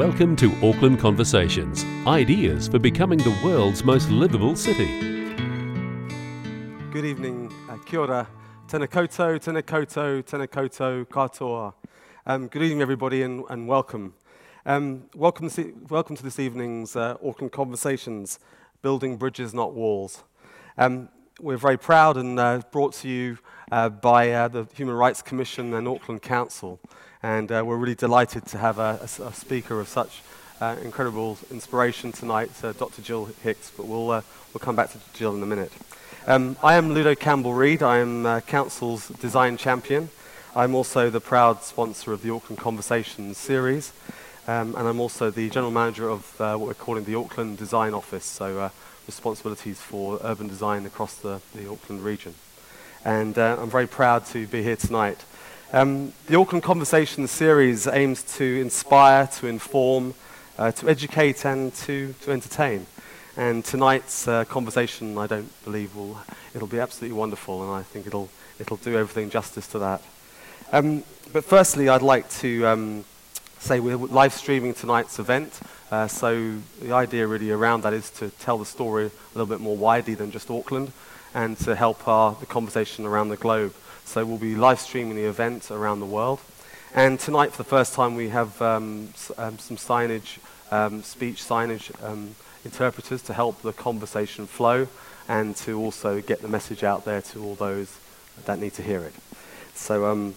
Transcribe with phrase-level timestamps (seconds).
[0.00, 4.86] Welcome to Auckland Conversations ideas for becoming the world's most livable city.
[6.90, 8.26] Good evening, uh, kia ora,
[8.66, 11.74] tēnā koutou, tēnā tēnā katoa.
[12.24, 14.14] Um, good evening, everybody, and, and welcome.
[14.64, 18.38] Um, welcome, to, welcome to this evening's uh, Auckland Conversations,
[18.80, 20.24] Building Bridges, Not Walls.
[20.78, 21.10] Um,
[21.40, 23.36] we're very proud and uh, brought to you
[23.70, 26.80] uh, by uh, the Human Rights Commission and Auckland Council.
[27.22, 30.22] And uh, we're really delighted to have a, a, a speaker of such
[30.58, 33.02] uh, incredible inspiration tonight, uh, Dr.
[33.02, 33.70] Gill Hicks.
[33.76, 34.22] But we'll, uh,
[34.54, 35.70] we'll come back to Gill in a minute.
[36.26, 37.82] Um, I am Ludo Campbell Reid.
[37.82, 40.08] I am uh, Council's design champion.
[40.56, 43.92] I'm also the proud sponsor of the Auckland Conversations series.
[44.48, 47.92] Um, and I'm also the general manager of uh, what we're calling the Auckland Design
[47.92, 48.70] Office, so
[49.06, 52.34] responsibilities for urban design across the, the Auckland region.
[53.04, 55.24] And I'm very proud to be here tonight.
[55.72, 60.14] Um, the Auckland Conversations series aims to inspire, to inform,
[60.58, 62.86] uh, to educate, and to, to entertain.
[63.36, 66.18] And tonight's uh, conversation, I don't believe, will
[66.56, 68.28] it'll be absolutely wonderful, and I think it'll
[68.58, 70.02] it'll do everything justice to that.
[70.72, 73.04] Um, but firstly, I'd like to um,
[73.60, 75.60] say we're live streaming tonight's event.
[75.92, 79.60] Uh, so the idea really around that is to tell the story a little bit
[79.60, 80.90] more widely than just Auckland,
[81.32, 83.72] and to help our, the conversation around the globe.
[84.10, 86.40] So we'll be live streaming the event around the world.
[86.96, 90.38] And tonight, for the first time, we have um, s- um, some signage,
[90.72, 94.88] um, speech signage um, interpreters to help the conversation flow
[95.28, 98.00] and to also get the message out there to all those
[98.46, 99.14] that need to hear it.
[99.76, 100.34] So um,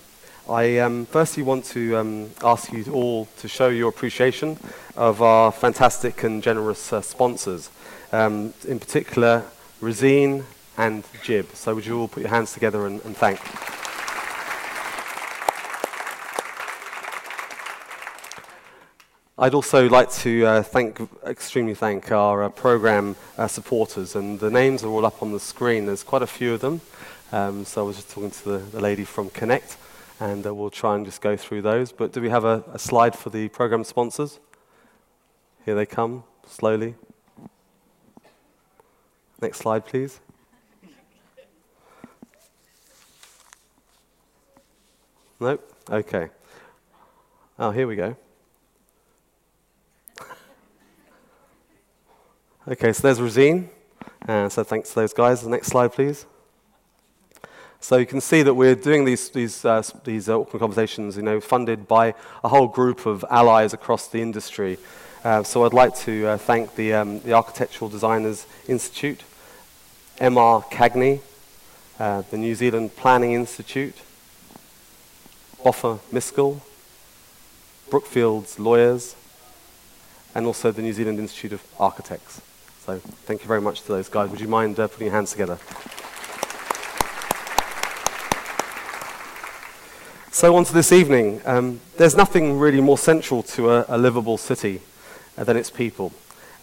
[0.47, 4.59] I um, firstly want to ask you all to show your appreciation
[4.95, 7.71] of our fantastic and generous uh, sponsors,
[8.11, 9.45] in particular,
[9.81, 10.44] Resene
[10.77, 11.49] and Jib.
[11.53, 13.39] So would you all put your hands together and, and thank?
[19.38, 24.51] I'd also like to uh, thank, extremely thank our uh, program uh, supporters, and the
[24.51, 25.88] names are all up on the screen.
[25.88, 26.81] There's quite a few of them.
[27.31, 29.75] Um, so I was just talking to the, the lady from Connect,
[30.19, 31.91] and uh, we'll try and just go through those.
[31.91, 34.40] But do we have a, a slide for the program sponsors?
[35.66, 36.94] Here they come, slowly.
[39.41, 40.19] Next slide, please.
[45.39, 45.73] Nope.
[45.89, 46.29] Okay.
[47.59, 48.16] Oh, here we go.
[52.67, 53.69] okay, so there's Resene.
[54.27, 55.41] Uh, so thanks to those guys.
[55.41, 56.25] The next slide, please.
[57.83, 61.22] So you can see that we're doing these, these, uh, these uh, Auckland conversations, you
[61.22, 64.77] know, funded by a whole group of allies across the industry.
[65.23, 69.23] Uh, so I'd like to uh, thank the, um, the Architectural Designers Institute,
[70.19, 71.19] MR Cagney,
[71.99, 73.95] uh, the New Zealand Planning Institute,
[75.63, 76.59] Boffa Miskell,
[77.90, 79.16] Brookfields Lawyers,
[80.35, 82.41] and also the New Zealand Institute of Architects.
[82.85, 84.29] So thank you very much to those guys.
[84.29, 85.57] Would you mind uh, putting your hands together?
[90.31, 91.41] So on to this evening.
[91.46, 94.81] Um, there's nothing really more central to a, a livable city
[95.38, 96.12] uh, than its people,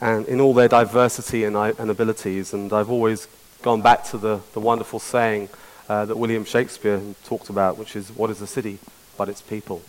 [0.01, 2.53] and in all their diversity and, and abilities.
[2.53, 3.29] And I've always
[3.63, 5.49] gone back to the, the wonderful saying
[5.91, 8.79] uh, that William Shakespeare talked about, which is what is a city
[9.19, 9.83] but its people.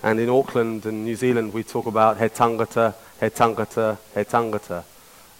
[0.00, 4.84] And in Auckland and New Zealand, we talk about he tangata, he tangata, he tangata.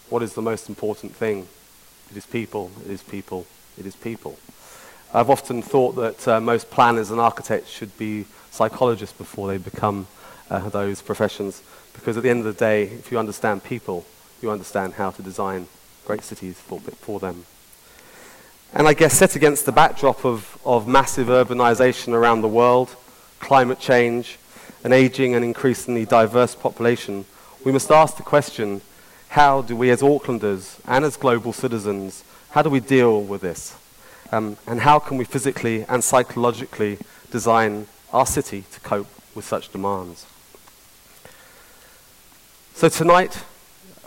[0.09, 1.47] What is the most important thing?
[2.11, 3.47] It is people, it is people,
[3.79, 4.37] it is people.
[5.15, 10.09] I've often thought that uh, most planners and architects should be psychologists before they become
[10.51, 11.63] uh, those professions,
[11.95, 14.05] because at the end of the day, if you understand people,
[14.43, 15.69] you understand how to design
[16.05, 17.45] great cities for, for them.
[18.75, 22.97] And I guess set against the backdrop of, of massive urbanization around the world,
[23.39, 24.39] climate change,
[24.83, 27.27] an aging and increasingly diverse population,
[27.65, 28.81] we must ask the question,
[29.29, 33.77] how do we as Aucklanders and as global citizens, how do we deal with this?
[34.33, 36.99] Um, and how can we physically and psychologically
[37.31, 40.25] design our city to cope with such demands?
[42.73, 43.45] So tonight,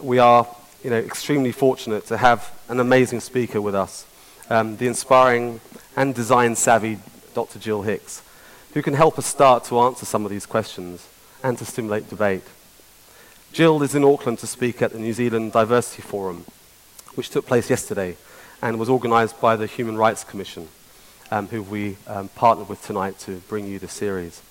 [0.01, 0.47] we are
[0.83, 4.07] you know, extremely fortunate to have an amazing speaker with us
[4.49, 5.59] um, the inspiring
[5.95, 6.99] and design savvy
[7.33, 7.59] Dr.
[7.59, 8.21] Gill Hicks,
[8.73, 11.07] who can help us start to answer some of these questions
[11.43, 12.43] and to stimulate debate.
[13.53, 16.45] Gill is in Auckland to speak at the New Zealand Diversity Forum,
[17.15, 18.17] which took place yesterday
[18.61, 20.67] and was organized by the Human Rights Commission,
[21.31, 24.41] um, who we um, partnered with tonight to bring you the series.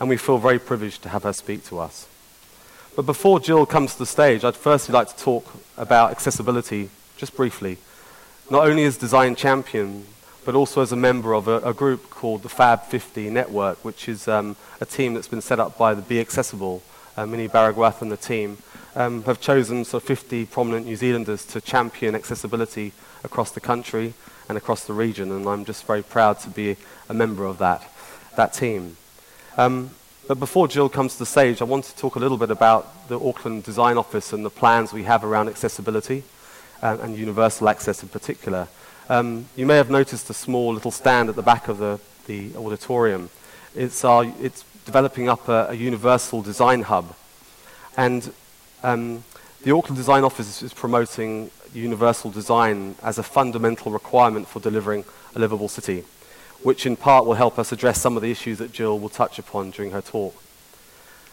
[0.00, 2.08] And we feel very privileged to have her speak to us.
[2.96, 7.36] But before Gill comes to the stage, I'd firstly like to talk about accessibility just
[7.36, 7.78] briefly
[8.50, 10.06] not only as design champion,
[10.44, 14.08] but also as a member of a, a group called the Fab 50 Network, which
[14.08, 16.82] is um, a team that's been set up by the Be Accessible
[17.16, 18.56] uh, Minnie Baragwanath and the team,
[18.96, 22.92] um, have chosen sort of 50 prominent New Zealanders to champion accessibility
[23.22, 24.14] across the country
[24.48, 26.76] and across the region, and I'm just very proud to be
[27.08, 27.82] a member of that,
[28.36, 28.96] that team.
[29.58, 29.90] Um,
[30.26, 33.08] but before Gill comes to the stage, I want to talk a little bit about
[33.08, 36.22] the Auckland Design Office and the plans we have around accessibility
[36.82, 38.68] uh, and universal access in particular.
[39.08, 42.54] Um, you may have noticed a small little stand at the back of the, the
[42.56, 43.30] auditorium.
[43.74, 47.14] It's, our, it's developing up a, a universal design hub.
[47.96, 48.32] And
[48.82, 49.24] um,
[49.62, 55.04] the Auckland Design Office is promoting universal design as a fundamental requirement for delivering
[55.34, 56.04] a livable city,
[56.62, 59.38] which in part will help us address some of the issues that Gill will touch
[59.38, 60.34] upon during her talk.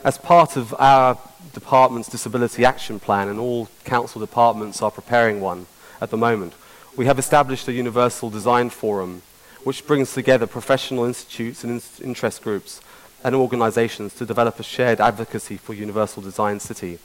[0.04, 1.18] As part of our
[1.54, 5.66] department's disability action plan, and all council departments are preparing one
[6.02, 6.54] at the moment,
[6.96, 9.22] we have established a universal design forum
[9.64, 12.82] which brings together professional institutes and in interest groups
[13.24, 17.00] and organizations to develop a shared advocacy for universal design city.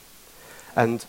[0.75, 1.03] And,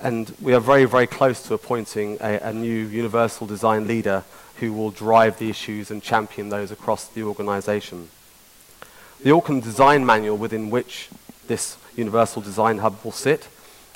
[0.00, 4.24] and we are very, very close to appointing a, a new universal design leader
[4.56, 8.10] who will drive the issues and champion those across the organization.
[9.22, 11.08] The Auckland Design Manual, within which
[11.46, 13.46] this Universal Design Hub will sit,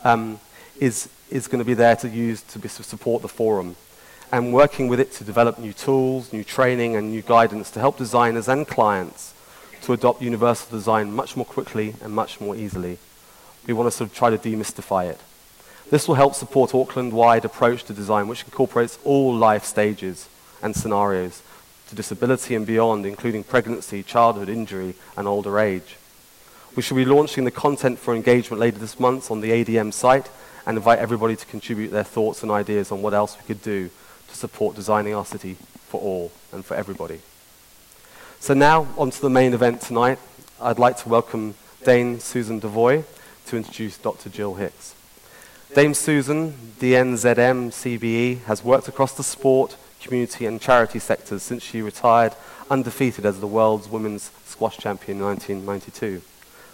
[0.04, 0.38] um,
[0.78, 3.74] is, is going to be there to use to, be, to support the forum
[4.30, 7.98] and working with it to develop new tools, new training, and new guidance to help
[7.98, 9.34] designers and clients
[9.82, 12.98] to adopt universal design much more quickly and much more easily.
[13.66, 15.20] We want to sort of try to demystify it.
[15.90, 20.28] This will help support Auckland-wide approach to design, which incorporates all life stages
[20.62, 21.42] and scenarios
[21.88, 25.96] to disability and beyond, including pregnancy, childhood, injury, and older age.
[26.74, 30.28] We shall be launching the content for engagement later this month on the ADM site
[30.66, 33.88] and invite everybody to contribute their thoughts and ideas on what else we could do
[34.28, 35.56] to support designing our city
[35.88, 37.20] for all and for everybody.
[38.40, 40.18] So now, on to the main event tonight.
[40.60, 41.54] I'd like to welcome
[41.84, 43.04] Dame Susan Devoy
[43.46, 44.28] to introduce Dr.
[44.28, 44.94] Gill Hicks.
[45.74, 51.82] Dame Susan, DNZM CBE, has worked across the sport, community and charity sectors since she
[51.82, 52.34] retired
[52.70, 56.22] undefeated as the world's women's squash champion in 1992.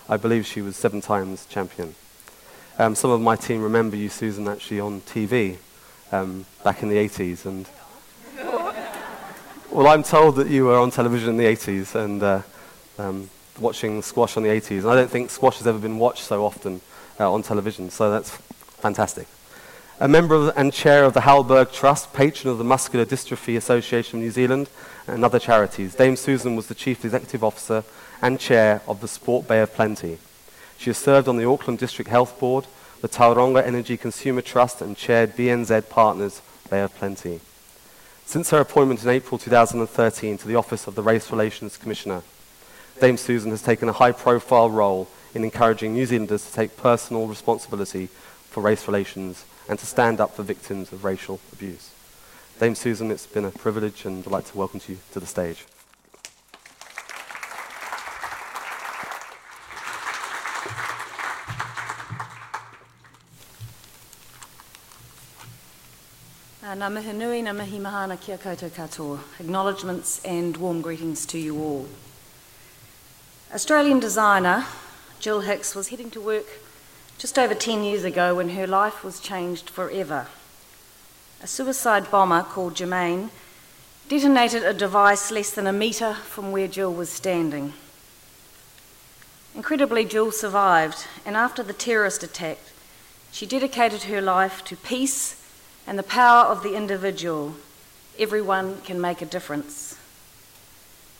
[0.08, 1.94] I believe she was seven times champion.
[2.78, 5.58] Um, some of my team remember you, Susan, actually on TV
[6.10, 7.44] um, back in the 80s.
[7.46, 7.68] And
[9.70, 12.42] well, I'm told that you were on television in the 80s and uh,
[12.98, 14.80] um, watching squash on the 80s.
[14.80, 16.80] And I don't think squash has ever been watched so often
[17.20, 19.26] uh, on television, so that's fantastic.
[20.02, 24.24] A member and chair of the Halberg Trust, patron of the Muscular Dystrophy Association of
[24.24, 24.68] New Zealand,
[25.06, 27.84] and other charities, Dame Susan was the chief executive officer
[28.20, 30.18] and chair of the Sport Bay of Plenty.
[30.76, 32.66] She has served on the Auckland District Health Board,
[33.00, 37.38] the Tauranga Energy Consumer Trust, and chaired BNZ Partners Bay of Plenty.
[38.26, 42.22] Since her appointment in April 2013 to the office of the Race Relations Commissioner,
[43.00, 47.28] Dame Susan has taken a high profile role in encouraging New Zealanders to take personal
[47.28, 48.08] responsibility
[48.50, 51.90] for race relations and to stand up for victims of racial abuse.
[52.58, 55.64] Dame Susan, it's been a privilege and I'd like to welcome you to the stage.
[66.62, 69.18] Uh, ngā mihi nui, ngā mihi mahana kia koutou katoa.
[69.40, 71.86] Acknowledgements and warm greetings to you all.
[73.52, 74.64] Australian designer
[75.20, 76.46] Gill Hicks was heading to work
[77.22, 80.26] just over 10 years ago when her life was changed forever.
[81.40, 83.30] A suicide bomber called Jermaine
[84.08, 87.74] detonated a device less than a metre from where Gill was standing.
[89.54, 92.58] Incredibly, Gill survived, and after the terrorist attack,
[93.30, 95.40] she dedicated her life to peace
[95.86, 97.54] and the power of the individual,
[98.18, 99.96] everyone can make a difference.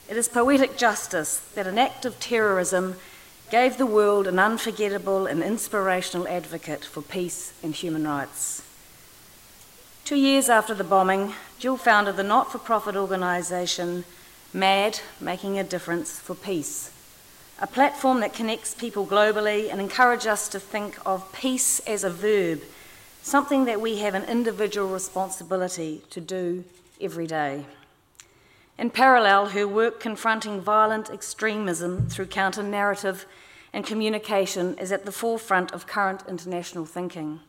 [0.09, 2.97] It is poetic justice that an act of terrorism
[3.53, 8.63] gave the world an unforgettable and inspirational advocate for peace and human rights.
[10.07, 14.07] Two years after the bombing, Gill founded the not for profit organisation
[14.55, 16.91] MAD, Making a Difference for Peace,
[17.61, 22.11] a platform that connects people globally and encourages us to think of peace as a
[22.11, 22.63] verb
[23.21, 26.65] something that we have an individual responsibility to do
[27.03, 27.67] every day.
[28.79, 33.27] In parallel, her work confronting violent extremism through counter narrative
[33.73, 37.41] and communication is at the forefront of current international thinking.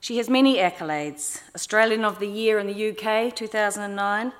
[0.00, 4.32] She has many accolades Australian of the Year in the UK 2009,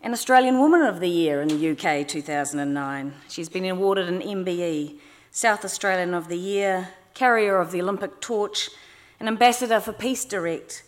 [0.00, 3.14] and Australian Woman of the Year in the UK 2009.
[3.28, 4.98] She's been awarded an MBE,
[5.32, 8.70] South Australian of the Year, carrier of the Olympic torch,
[9.18, 10.84] and ambassador for Peace Direct.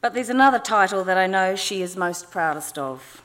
[0.00, 3.23] But there's another title that I know she is most proudest of.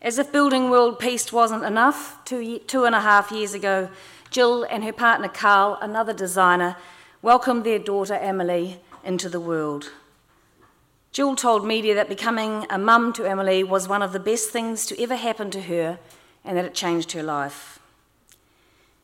[0.00, 3.90] As if building world peace wasn't enough, two, two and a half years ago,
[4.30, 6.76] Gill and her partner Carl, another designer,
[7.20, 9.90] welcomed their daughter Emily into the world.
[11.12, 14.86] Gill told media that becoming a mum to Emily was one of the best things
[14.86, 15.98] to ever happen to her
[16.44, 17.80] and that it changed her life.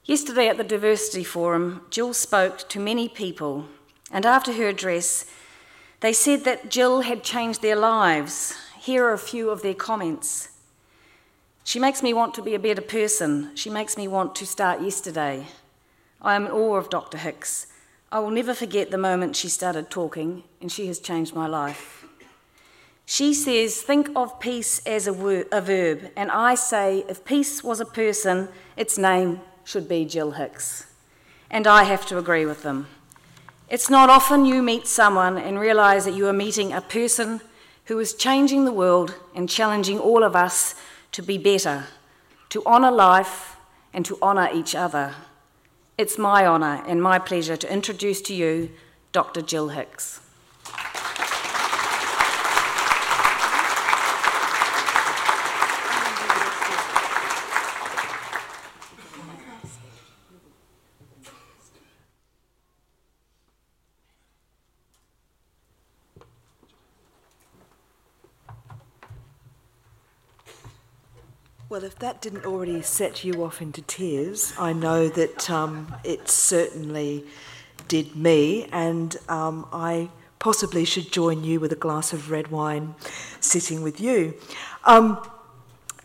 [0.04, 3.66] Yesterday at the Diversity Forum, Gill spoke to many people,
[4.12, 5.24] and after her address,
[6.00, 8.54] they said that Gill had changed their lives.
[8.78, 10.50] Here are a few of their comments.
[11.64, 13.50] She makes me want to be a better person.
[13.56, 15.46] She makes me want to start yesterday.
[16.20, 17.16] I am in awe of Dr.
[17.16, 17.68] Hicks.
[18.12, 22.04] I will never forget the moment she started talking, and she has changed my life.
[23.06, 27.64] She says, Think of peace as a, word, a verb, and I say, if peace
[27.64, 30.86] was a person, its name should be Gill Hicks.
[31.50, 32.88] And I have to agree with them.
[33.70, 37.40] It's not often you meet someone and realise that you are meeting a person
[37.86, 40.74] who is changing the world and challenging all of us
[41.14, 41.84] to be better,
[42.48, 43.56] to honour life
[43.92, 45.14] and to honour each other.
[45.96, 48.72] It's my honour and my pleasure to introduce to you
[49.12, 49.40] Dr.
[49.40, 50.20] Gill Hicks.
[71.74, 76.28] Well, if that didn't already set you off into tears, I know that um, it
[76.28, 77.24] certainly
[77.88, 82.94] did me, and um, I possibly should join you with a glass of red wine
[83.40, 84.34] sitting with you.
[84.84, 85.20] Um,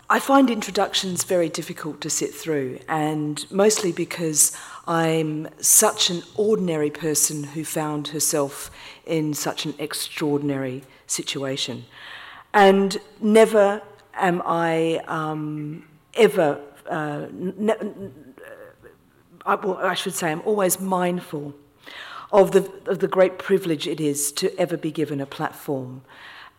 [0.09, 4.57] I find introductions very difficult to sit through, and mostly because
[4.87, 8.71] I'm such an ordinary person who found herself
[9.05, 11.85] in such an extraordinary situation.
[12.55, 17.73] And never am I um, ever, uh, ne-
[19.45, 21.53] I, well, I should say, I'm always mindful
[22.31, 26.01] of the, of the great privilege it is to ever be given a platform.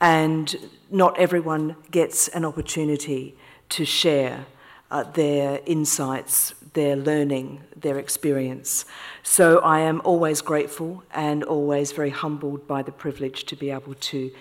[0.01, 3.37] And not everyone gets an opportunity
[3.71, 4.47] to share
[4.91, 8.85] uh, their insights, their learning, their experience.
[9.23, 13.95] So I am always grateful and always very humbled by the privilege to be able
[13.95, 14.33] to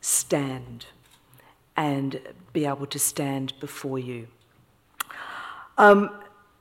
[0.00, 0.86] stand
[1.76, 2.20] and
[2.52, 4.28] be able to stand before you.
[5.76, 6.10] Um,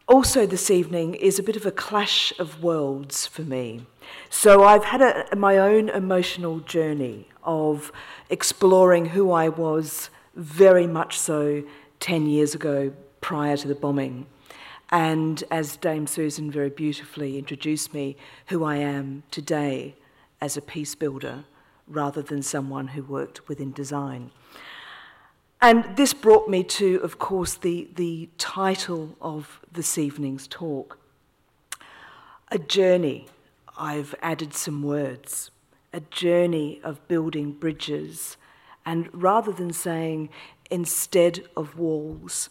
[0.08, 3.86] also, this evening is a bit of a clash of worlds for me.
[4.30, 7.92] So, I've had a, my own emotional journey of
[8.30, 11.64] exploring who I was very much so
[12.00, 12.92] 10 years ago
[13.22, 14.26] prior to the bombing.
[14.90, 18.18] And as Dame Susan very beautifully introduced me,
[18.48, 19.96] who I am today
[20.42, 21.46] as a peace builder
[21.88, 24.32] rather than someone who worked within design.
[25.64, 31.00] And this brought me to, of course, the, the title of this evening's talk
[32.52, 33.30] A Journey.
[33.78, 35.52] I've added some words.
[35.94, 38.36] A journey of building bridges.
[38.86, 40.28] And rather than saying
[40.70, 42.50] instead of walls,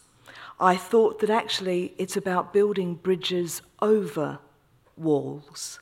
[0.59, 4.39] I thought that actually it's about building bridges over
[4.97, 5.79] walls.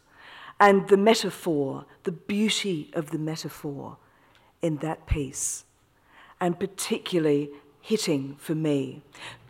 [0.59, 3.95] And the metaphor, the beauty of the metaphor
[4.61, 5.63] in that piece
[6.41, 9.01] and particularly hitting for me,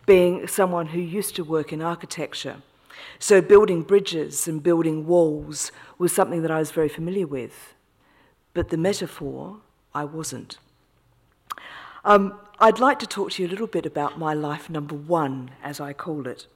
[0.06, 2.58] being someone who used to work in architecture.
[3.18, 7.74] So, building bridges and building walls was something that I was very familiar with.
[8.54, 9.58] But the metaphor,
[9.96, 10.58] I wasn't.
[12.04, 15.52] Um, I'd like to talk to you a little bit about my life number one,
[15.64, 16.48] as I call it.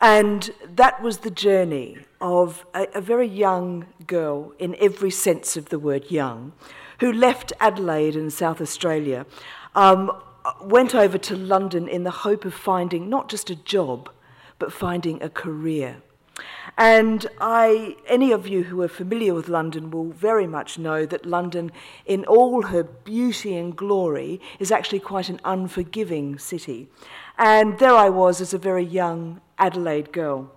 [0.00, 5.68] And that was the journey of a, a, very young girl, in every sense of
[5.68, 6.52] the word young,
[7.00, 9.26] who left Adelaide in South Australia
[9.74, 10.12] um,
[10.62, 14.10] went over to London in the hope of finding not just a job,
[14.58, 16.02] but finding a career.
[16.78, 21.26] And I, any of you who are familiar with London will very much know that
[21.26, 21.70] London,
[22.06, 26.88] in all her beauty and glory, is actually quite an unforgiving city.
[27.36, 30.52] And there I was as a very young Adelaide girl,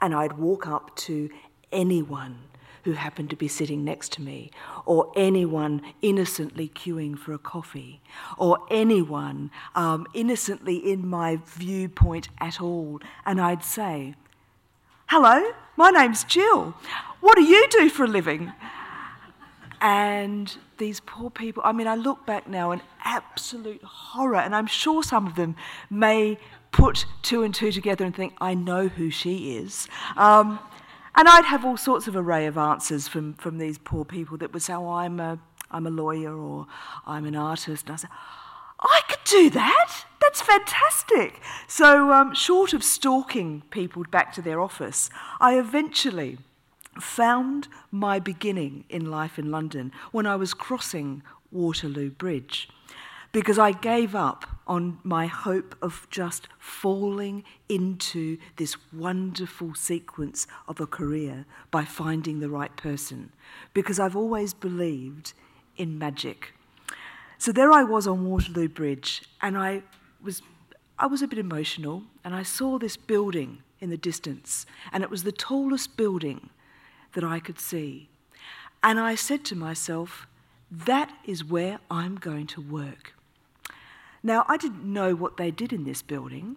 [0.00, 1.30] and I'd walk up to
[1.72, 2.49] anyone
[2.84, 4.50] who happened to be sitting next to me,
[4.86, 8.00] or anyone innocently queuing for a coffee,
[8.38, 13.00] or anyone um, innocently in my viewpoint at all.
[13.24, 14.14] And I'd say,
[15.06, 16.74] Hello, my name's Gill.
[17.20, 18.52] What do you do for a living?
[19.80, 24.66] And these poor people, I mean, I look back now in absolute horror, and I'm
[24.66, 25.56] sure some of them
[25.88, 26.38] may
[26.72, 29.88] put two and two together and think, I know who she is.
[30.16, 30.58] Um,
[31.14, 34.52] and I'd have all sorts of array of answers from, from these poor people that
[34.52, 35.38] would say, oh, I'm a,
[35.70, 36.66] I'm a lawyer or
[37.06, 37.86] I'm an artist.
[37.86, 38.10] And I said,
[38.80, 40.04] I could do that.
[40.20, 41.40] That that's fantastic.
[41.66, 46.38] So, um, short of stalking people back to their office, I eventually
[47.00, 52.68] found my beginning in life in London when I was crossing Waterloo Bridge
[53.32, 60.78] because I gave up on my hope of just falling into this wonderful sequence of
[60.78, 63.32] a career by finding the right person
[63.74, 65.32] because I've always believed
[65.76, 66.54] in magic.
[67.36, 69.82] So there I was on Waterloo Bridge and I
[70.22, 70.40] was
[71.00, 75.10] I was a bit emotional and I saw this building in the distance and it
[75.10, 76.50] was the tallest building
[77.14, 78.08] that I could see.
[78.84, 80.28] And I said to myself,
[80.70, 83.14] that is where I'm going to work.
[84.22, 86.56] Now, I didn't know what they did in this building.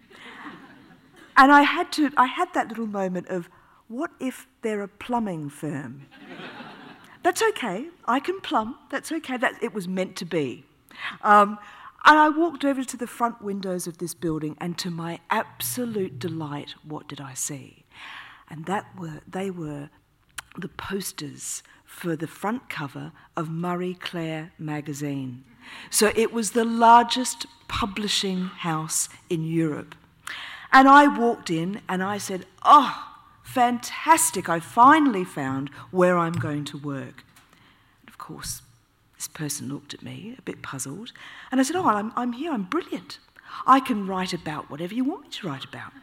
[1.37, 3.49] and I had, to, I had that little moment of,
[3.87, 6.07] what if they're a plumbing firm?
[7.21, 7.87] That's okay.
[8.05, 8.77] I can plumb.
[8.89, 9.37] That's okay.
[9.37, 10.65] That, it was meant to be.
[11.21, 11.57] Um,
[12.05, 16.19] and I walked over to the front windows of this building, and to my absolute
[16.19, 17.85] delight, what did I see?
[18.49, 19.89] And that were, they were
[20.57, 25.45] the posters for the front cover of Marie Claire magazine.
[25.89, 29.95] So it was the largest publishing house in Europe.
[30.71, 36.65] And I walked in and I said, Oh, fantastic, I finally found where I'm going
[36.65, 37.23] to work.
[38.01, 38.61] And of course,
[39.15, 41.11] this person looked at me, a bit puzzled,
[41.51, 43.19] and I said, Oh, I'm, I'm here, I'm brilliant.
[43.67, 45.93] I can write about whatever you want me to write about.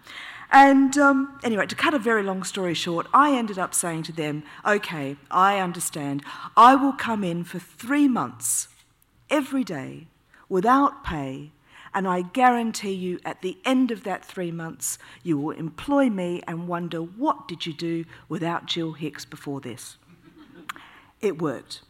[0.52, 4.12] And um, anyway, to cut a very long story short, I ended up saying to
[4.12, 6.24] them, okay, I understand.
[6.56, 8.68] I will come in for three months
[9.30, 10.08] every day
[10.48, 11.52] without pay,
[11.94, 16.42] and I guarantee you at the end of that three months, you will employ me
[16.46, 19.96] and wonder, what did you do without Gill Hicks before this?
[21.20, 21.82] It worked.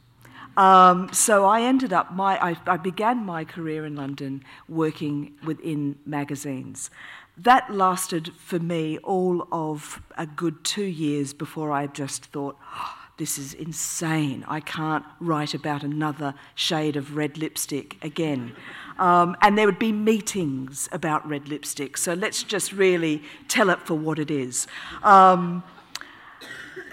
[0.57, 5.99] Um, so I ended up, my, I, I began my career in London working within
[6.05, 6.91] magazines.
[7.37, 13.00] That lasted for me all of a good two years before I just thought, oh,
[13.21, 14.47] this is insane.
[14.49, 18.55] I can't write about another shade of red lipstick again.
[18.99, 23.83] Um, and there would be meetings about red lipstick, so let's just really tell it
[23.83, 24.67] for what it is.
[25.03, 25.63] Um,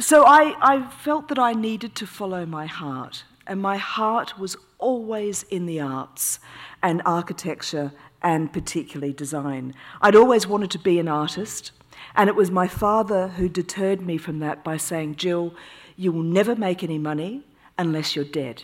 [0.02, 4.58] so I, I felt that I needed to follow my heart, and my heart was
[4.80, 6.40] always in the arts
[6.84, 9.74] and architecture and particularly design.
[10.02, 11.72] I'd always wanted to be an artist,
[12.18, 15.54] and it was my father who deterred me from that by saying, Gill,
[15.98, 17.44] you will never make any money
[17.78, 18.64] unless you're dead.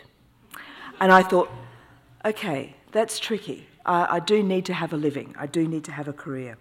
[1.02, 1.52] And I thought,
[2.24, 3.67] okay, that's tricky.
[3.86, 6.58] I, I do need to have a living, I do need to have a career.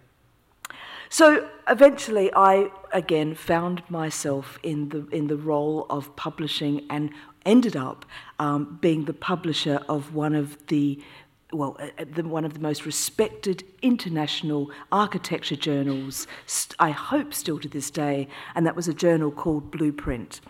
[1.09, 7.11] So eventually, I again found myself in the, in the role of publishing and
[7.45, 8.07] ended up
[8.39, 11.03] um, being the publisher of one of the
[11.53, 16.27] well, uh, uh, the, one of the most respected international architecture journals,
[16.79, 20.41] I hope still to this day, and that was a journal called Blueprint.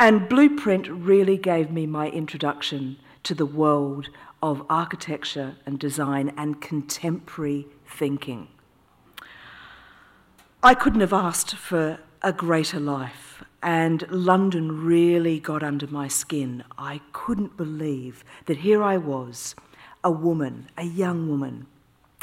[0.00, 4.08] And Blueprint really gave me my introduction to the world
[4.42, 8.48] of architecture and design and contemporary thinking.
[10.62, 16.64] I couldn't have asked for a greater life, and London really got under my skin.
[16.78, 19.54] I couldn't believe that here I was
[20.02, 21.66] a woman, a young woman,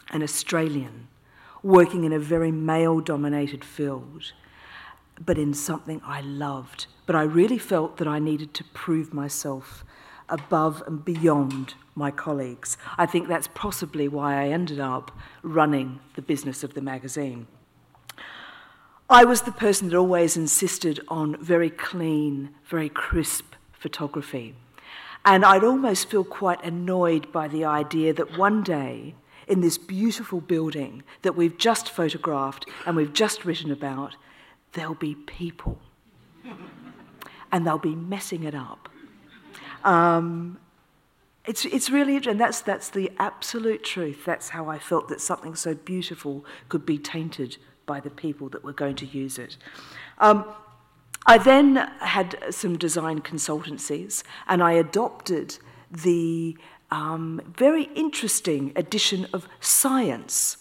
[0.09, 1.09] an Australian,
[1.61, 4.31] working in a very male dominated field,
[5.23, 6.87] but in something I loved.
[7.05, 9.83] But I really felt that I needed to prove myself
[10.29, 12.77] above and beyond my colleagues.
[12.97, 17.47] I think that's possibly why I ended up running the business of the magazine.
[19.09, 24.53] I was the person that always insisted on very clean, very crisp photography.
[25.23, 29.15] And I'd almost feel quite annoyed by the idea that one day,
[29.47, 34.17] in this beautiful building that we've just photographed and we've just written about,
[34.73, 35.79] there'll be people.
[37.51, 38.89] and they'll be messing it up.
[39.83, 40.59] Um,
[41.45, 44.25] it's, it's really, and that's, that's the absolute truth.
[44.25, 48.63] That's how I felt that something so beautiful could be tainted by the people that
[48.63, 49.55] were going to use it.
[50.17, 50.43] Um,
[51.25, 55.57] I then had some design consultancies and I adopted
[55.89, 56.57] the
[56.91, 60.57] um, very interesting addition of science.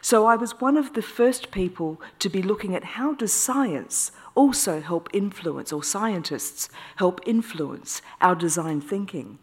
[0.00, 4.12] So I was one of the first people to be looking at how does science
[4.34, 9.38] also help influence, or scientists help influence our design thinking.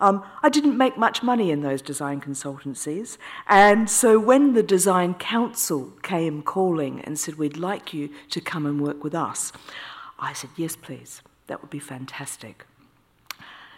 [0.00, 5.12] Um, I didn't make much money in those design consultancies, and so when the Design
[5.12, 9.52] Council came calling and said, We'd like you to come and work with us,
[10.18, 11.20] I said, Yes, please.
[11.48, 12.64] That would be fantastic.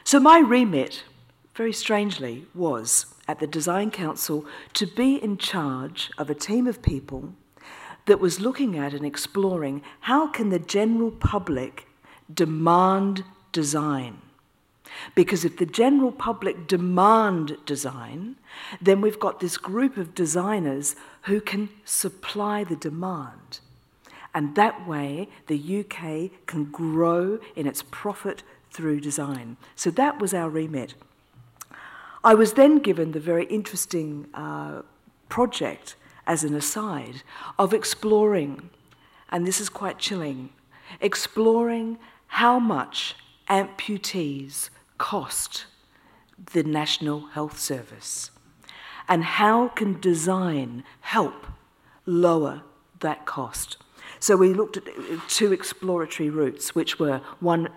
[0.04, 1.04] So, my remit
[1.54, 6.82] very strangely, was at the Design Council to be in charge of a team of
[6.82, 7.32] people
[8.04, 11.86] that was looking at and exploring how can the general public
[12.32, 14.18] demand design.
[15.14, 18.36] Because if the general public demand design,
[18.82, 23.60] then we've got this group of designers who can supply the demand.
[24.34, 29.56] And that way, the UK can grow in its profit through design.
[29.74, 30.92] So that was our remit.
[32.24, 34.82] I was then given the very interesting uh,
[35.28, 37.22] project, as an aside,
[37.58, 38.70] of exploring,
[39.30, 40.50] and this is quite chilling,
[41.00, 43.16] exploring how much
[43.48, 45.66] amputees cost
[46.52, 48.30] the National Health Service
[49.08, 51.46] and how can design help
[52.06, 52.62] lower
[53.00, 53.78] that cost.
[54.22, 57.68] So we looked at uh, two exploratory routes, which were one,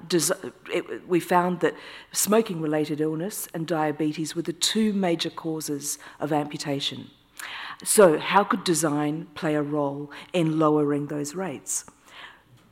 [1.07, 1.73] we found that
[2.11, 7.09] smoking related illness and diabetes were the two major causes of amputation.
[7.83, 11.83] So, how could design play a role in lowering those rates?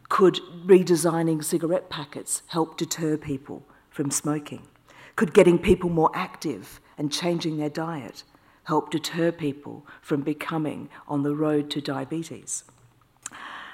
[0.07, 4.67] Could redesigning cigarette packets help deter people from smoking?
[5.15, 8.23] Could getting people more active and changing their diet
[8.65, 12.65] help deter people from becoming on the road to diabetes?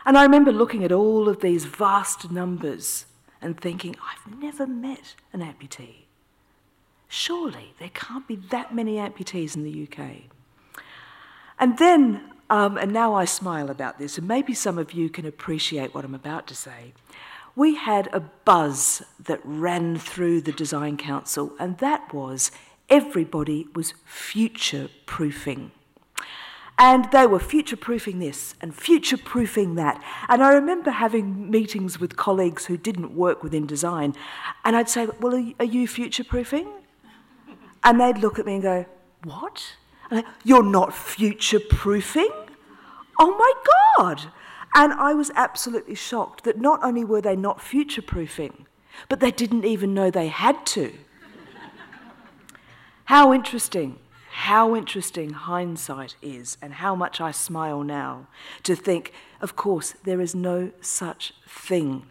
[0.05, 3.05] And I remember looking at all of these vast numbers
[3.41, 6.05] and thinking, I've never met an amputee.
[7.07, 10.23] Surely there can't be that many amputees in the UK.
[11.59, 15.25] And then, um, and now I smile about this, and maybe some of you can
[15.25, 16.93] appreciate what I'm about to say.
[17.55, 22.51] We had a buzz that ran through the Design Council, and that was
[22.89, 25.71] everybody was future proofing.
[26.79, 30.01] And they were future proofing this and future proofing that.
[30.29, 34.15] And I remember having meetings with colleagues who didn't work within design,
[34.63, 36.69] and I'd say, Well, are you future proofing?
[37.83, 38.85] And they'd look at me and go,
[39.25, 39.75] What?
[40.09, 42.31] And I, You're not future proofing?
[43.19, 43.53] Oh my
[43.97, 44.31] God!
[44.73, 48.67] And I was absolutely shocked that not only were they not future proofing,
[49.09, 50.93] but they didn't even know they had to.
[53.05, 53.99] How interesting
[54.31, 58.27] how interesting hindsight is and how much I smile now
[58.63, 59.11] to think,
[59.41, 62.05] of course, there is no such thing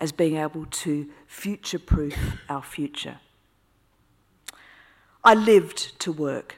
[0.00, 3.18] as being able to future proof our future.
[5.24, 6.56] I lived to work.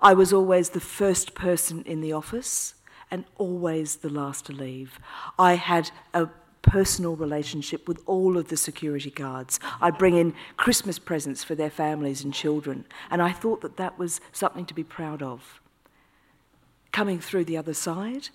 [0.00, 2.74] I was always the first person in the office
[3.10, 4.98] and always the last to leave.
[5.38, 6.28] I had a
[6.62, 9.58] personal relationship with all of the security guards.
[9.80, 13.98] I'd bring in Christmas presents for their families and children, and I thought that that
[13.98, 15.60] was something to be proud of.
[16.92, 18.28] Coming through the other side,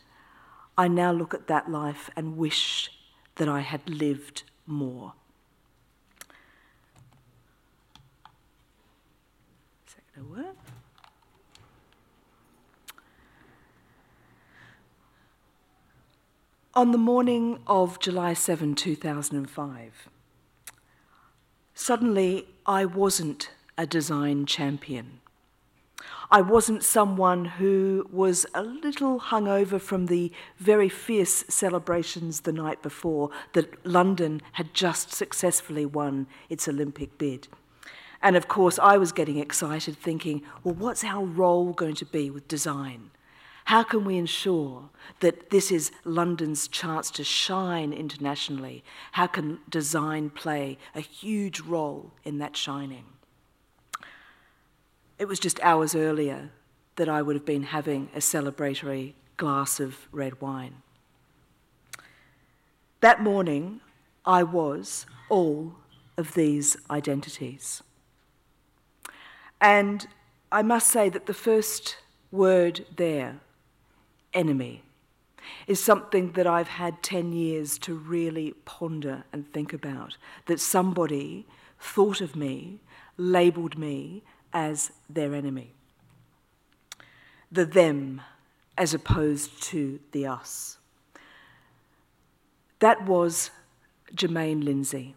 [0.78, 2.92] I now look at that life and wish
[3.36, 5.14] that I had lived more.
[9.88, 10.63] Is that going to work?
[16.76, 20.10] On the morning of July 7, 2005,
[21.76, 25.20] suddenly I wasn't a design champion.
[26.32, 32.82] I wasn't someone who was a little hungover from the very fierce celebrations the night
[32.82, 37.50] before that London had just successfully won its Olympic bid.
[38.20, 42.32] And of course, I was getting excited thinking, well, what's our role going to be
[42.32, 43.12] with design?
[43.66, 44.90] How can we ensure
[45.22, 48.84] that this is London's chance to shine internationally?
[49.14, 53.06] How can design play a huge role in that shining?
[55.18, 56.52] It was just hours earlier
[56.98, 60.76] that I would have been having a celebratory glass of red wine.
[63.00, 63.82] That morning,
[64.26, 65.76] I was all
[66.18, 67.82] of these identities.
[69.60, 70.08] And
[70.52, 71.98] I must say that the first
[72.32, 73.40] word there
[74.34, 74.84] enemy
[75.68, 80.18] is something that I've had 10 years to really ponder and think about.
[80.46, 81.46] That somebody
[81.80, 82.80] thought of me,
[83.18, 85.74] labelled me as their enemy.
[87.52, 88.22] The them
[88.78, 90.78] as opposed to the us.
[92.80, 93.52] That was
[94.16, 95.16] Jermaine Lindsay.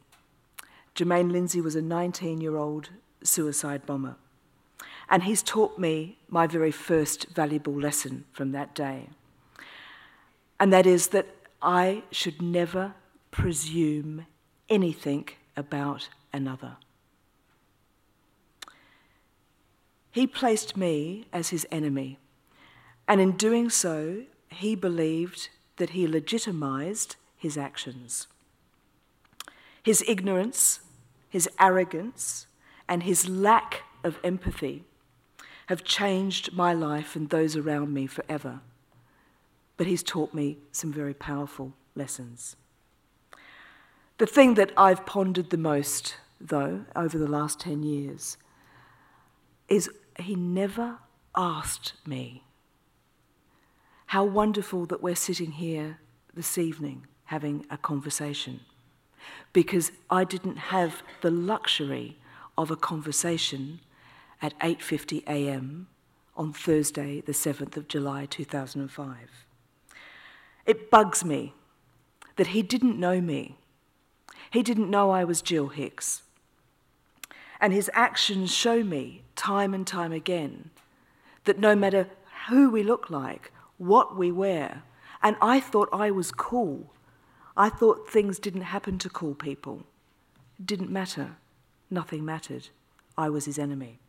[0.95, 2.91] Jermaine Lindsay was a 19 year old
[3.23, 4.17] suicide bomber.
[5.09, 9.09] And he's taught me my very first valuable lesson from that day.
[10.59, 11.27] And that is that
[11.63, 12.95] I should never
[13.31, 14.27] presume
[14.69, 16.77] anything about another.
[20.11, 22.19] He placed me as his enemy,
[23.07, 28.27] and in doing so, he believed that he legitimized his actions.
[29.83, 30.81] His ignorance,
[31.29, 32.47] his arrogance,
[32.89, 34.85] and his lack of empathy
[35.67, 38.61] have changed my life and those around me forever.
[39.77, 42.57] But he's taught me some very powerful lessons.
[44.19, 48.39] The thing that I've pondered the most, though, over the last 10 years
[49.69, 50.99] is he never
[51.37, 52.45] asked me.
[54.07, 55.99] How wonderful that we're sitting here
[56.33, 58.61] this evening having a conversation.
[59.53, 62.17] Because I didn't have the luxury
[62.57, 63.81] of a conversation
[64.43, 65.89] at 8:50 a.m.
[66.37, 69.47] on Thursday, the 7th of July 2005.
[70.67, 71.55] It bugs me
[72.37, 73.57] that he didn't know me.
[74.51, 76.23] He didn't know I was Gill Hicks.
[77.61, 80.71] And his actions show me time and time again
[81.45, 82.09] that no matter
[82.49, 84.83] who we look like, what we wear,
[85.23, 86.93] and I thought I was cool.
[87.57, 89.85] I thought things didn't happen to cool people.
[90.59, 91.37] It didn't matter.
[91.91, 92.69] Nothing mattered.
[93.17, 94.01] I was his enemy.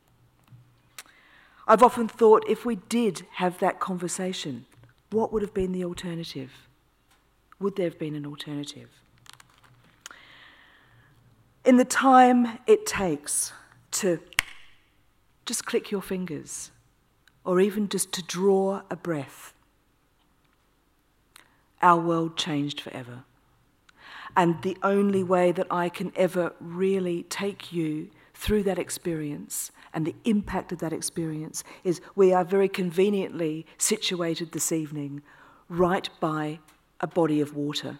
[1.67, 4.65] I've often thought if we did have that conversation,
[5.11, 6.51] what would have been the alternative?
[7.59, 8.89] Would there have been an alternative?
[11.65, 13.51] In the time it takes
[13.91, 14.19] to
[15.45, 16.71] just click your fingers,
[17.43, 19.53] or even just to draw a breath,
[21.81, 23.23] our world changed forever.
[24.35, 30.05] And the only way that I can ever really take you through that experience and
[30.05, 35.23] the impact of that experience is we are very conveniently situated this evening
[35.69, 36.59] right by
[37.01, 37.97] a body of water.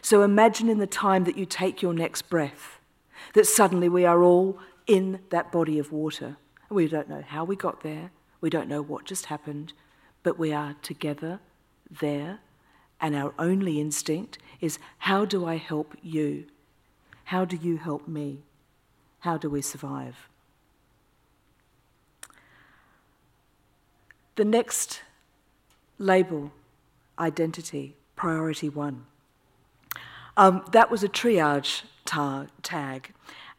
[0.00, 2.80] So imagine in the time that you take your next breath
[3.34, 6.38] that suddenly we are all in that body of water.
[6.70, 9.74] We don't know how we got there, we don't know what just happened,
[10.22, 11.40] but we are together
[11.90, 12.40] there,
[13.02, 16.46] and our only instinct is how do I help you?
[17.24, 18.44] How do you help me?
[19.20, 20.28] How do we survive?
[24.36, 25.02] The next
[25.98, 26.52] label,
[27.18, 29.06] identity, priority one.
[30.36, 33.12] Um, that was a triage ta- tag.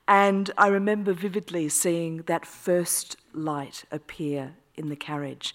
[0.07, 5.53] And I remember vividly seeing that first light appear in the carriage.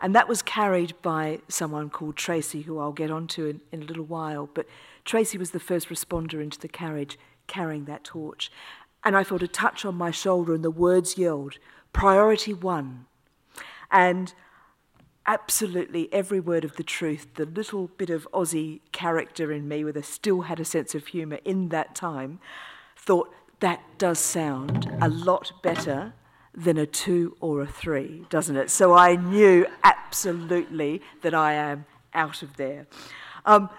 [0.00, 3.86] And that was carried by someone called Tracy, who I'll get onto in, in a
[3.86, 4.48] little while.
[4.52, 4.66] But
[5.04, 8.52] Tracy was the first responder into the carriage carrying that torch.
[9.06, 11.58] And I felt a touch on my shoulder, and the words yelled,
[11.92, 13.06] Priority one.
[13.88, 14.34] And
[15.26, 19.96] absolutely every word of the truth, the little bit of Aussie character in me, with
[19.96, 22.40] a still had a sense of humour in that time,
[22.96, 26.12] thought that does sound a lot better
[26.52, 28.70] than a two or a three, doesn't it?
[28.70, 32.88] So I knew absolutely that I am out of there.
[33.44, 33.70] Um,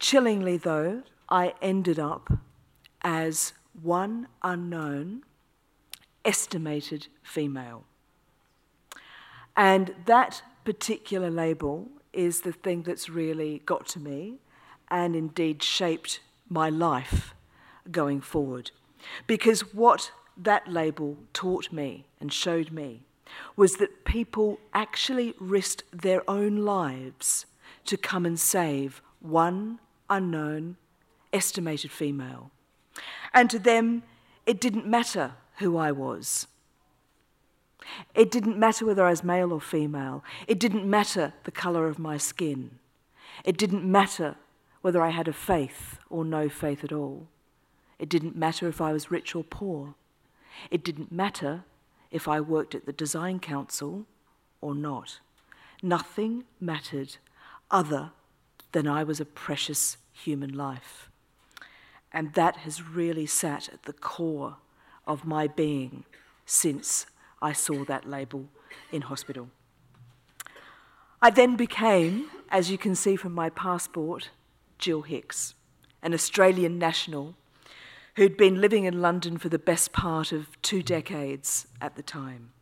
[0.00, 2.32] chillingly, though, I ended up
[3.02, 5.22] as one unknown
[6.24, 7.84] estimated female.
[9.56, 14.38] And that particular label is the thing that's really got to me
[14.90, 17.34] and indeed shaped my life
[17.90, 18.70] going forward.
[19.26, 23.04] Because what that label taught me and showed me
[23.56, 27.46] was that people actually risked their own lives
[27.84, 29.78] to come and save one
[30.08, 30.76] unknown,
[31.32, 32.50] estimated female.
[33.32, 34.02] And to them,
[34.46, 36.46] it didn't matter who I was.
[38.14, 40.24] It didn't matter whether I was male or female.
[40.46, 42.78] It didn't matter the colour of my skin.
[43.44, 44.36] It didn't matter
[44.82, 47.26] whether I had a faith or no faith at all.
[47.98, 49.94] It didn't matter if I was rich or poor.
[50.70, 51.64] It didn't matter
[52.10, 54.06] if I worked at the Design Council
[54.60, 55.20] or not.
[55.82, 57.16] Nothing mattered
[57.70, 58.12] other
[58.72, 61.09] than I was a precious human life.
[62.12, 64.56] And that has really sat at the core
[65.06, 66.04] of my being
[66.44, 67.06] since
[67.40, 68.48] I saw that label
[68.90, 69.48] in hospital.
[71.22, 74.30] I then became, as you can see from my passport,
[74.78, 75.54] Gill Hicks,
[76.02, 77.34] an Australian national
[78.16, 82.52] who'd been living in London for the best part of two decades at the time.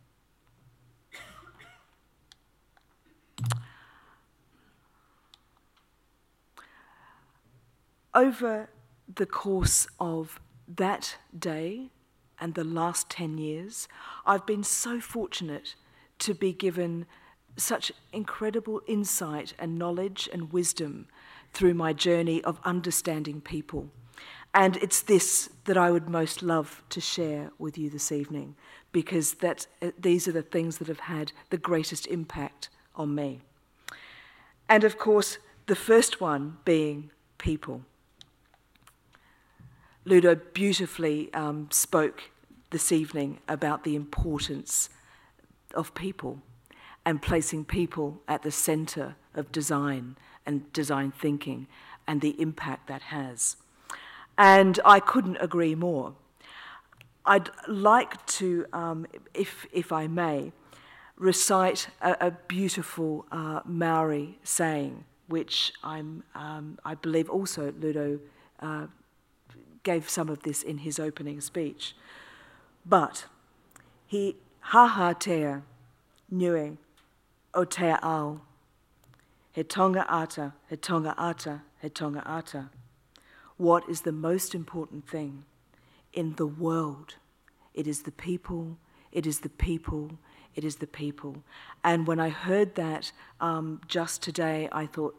[8.13, 8.69] Over
[9.13, 11.89] the course of that day
[12.39, 13.87] and the last 10 years,
[14.25, 15.75] I've been so fortunate
[16.19, 17.05] to be given
[17.57, 21.07] such incredible insight and knowledge and wisdom
[21.51, 23.89] through my journey of understanding people.
[24.53, 28.55] And it's this that I would most love to share with you this evening,
[28.91, 33.41] because that, uh, these are the things that have had the greatest impact on me.
[34.67, 37.83] And of course, the first one being people.
[40.09, 42.31] Ludo beautifully um, spoke
[42.71, 44.89] this evening about the importance
[45.75, 46.41] of people
[47.05, 50.17] and placing people at the centre of design
[50.47, 51.67] and design thinking
[52.07, 53.57] and the impact that has.
[54.35, 56.15] And I couldn't agree more.
[57.23, 60.53] I'd like to, um, if, if I may,
[61.17, 68.19] recite a, a beautiful uh, Maori saying, which I'm, um, I believe also Ludo
[68.59, 68.87] uh,
[69.83, 71.95] gave some of this in his opening speech.
[72.85, 73.25] But
[74.05, 75.55] he ha ha tea
[76.29, 76.77] nui
[77.53, 78.41] o te ao.
[79.51, 82.69] He tonga ata, he tonga ata, he tonga ata.
[83.57, 85.43] What is the most important thing
[86.13, 87.15] in the world?
[87.73, 88.77] It is the people,
[89.11, 90.11] it is the people,
[90.55, 91.43] it is the people.
[91.83, 93.11] And when I heard that
[93.41, 95.15] um, just today, I thought,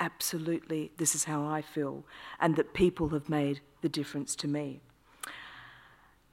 [0.00, 2.04] absolutely, this is how I feel,
[2.40, 4.80] and that people have made the difference to me.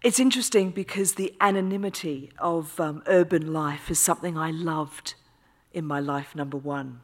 [0.02, 5.16] It's interesting because the anonymity of um, urban life is something I loved
[5.74, 7.02] in my life, number one,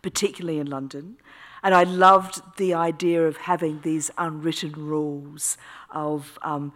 [0.00, 1.18] particularly in London.
[1.62, 5.58] And I loved the idea of having these unwritten rules
[5.90, 6.72] of um,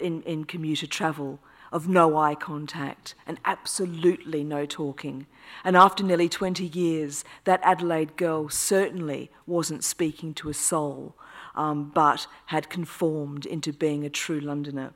[0.00, 1.40] in, in commuter travel
[1.72, 5.26] of no eye contact and absolutely no talking.
[5.62, 11.16] And after nearly 20 years, that Adelaide girl certainly wasn't speaking to a soul
[11.54, 14.92] um, but had conformed into being a true Londoner.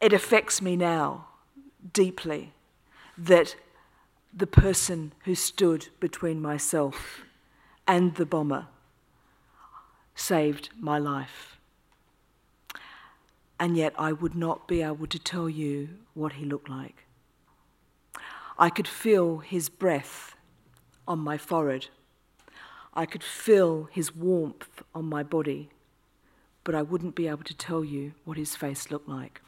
[0.00, 1.28] It affects me now
[1.92, 2.52] deeply
[3.16, 3.56] that
[4.32, 7.22] the person who stood between myself
[7.86, 8.66] and the bomber
[10.14, 11.58] saved my life.
[13.60, 17.04] And yet I would not be able to tell you what he looked like.
[18.58, 20.34] I could feel his breath
[21.06, 21.88] on my forehead
[22.94, 25.70] I could feel his warmth on my body,
[26.64, 29.40] but I wouldn't be able to tell you what his face looked like.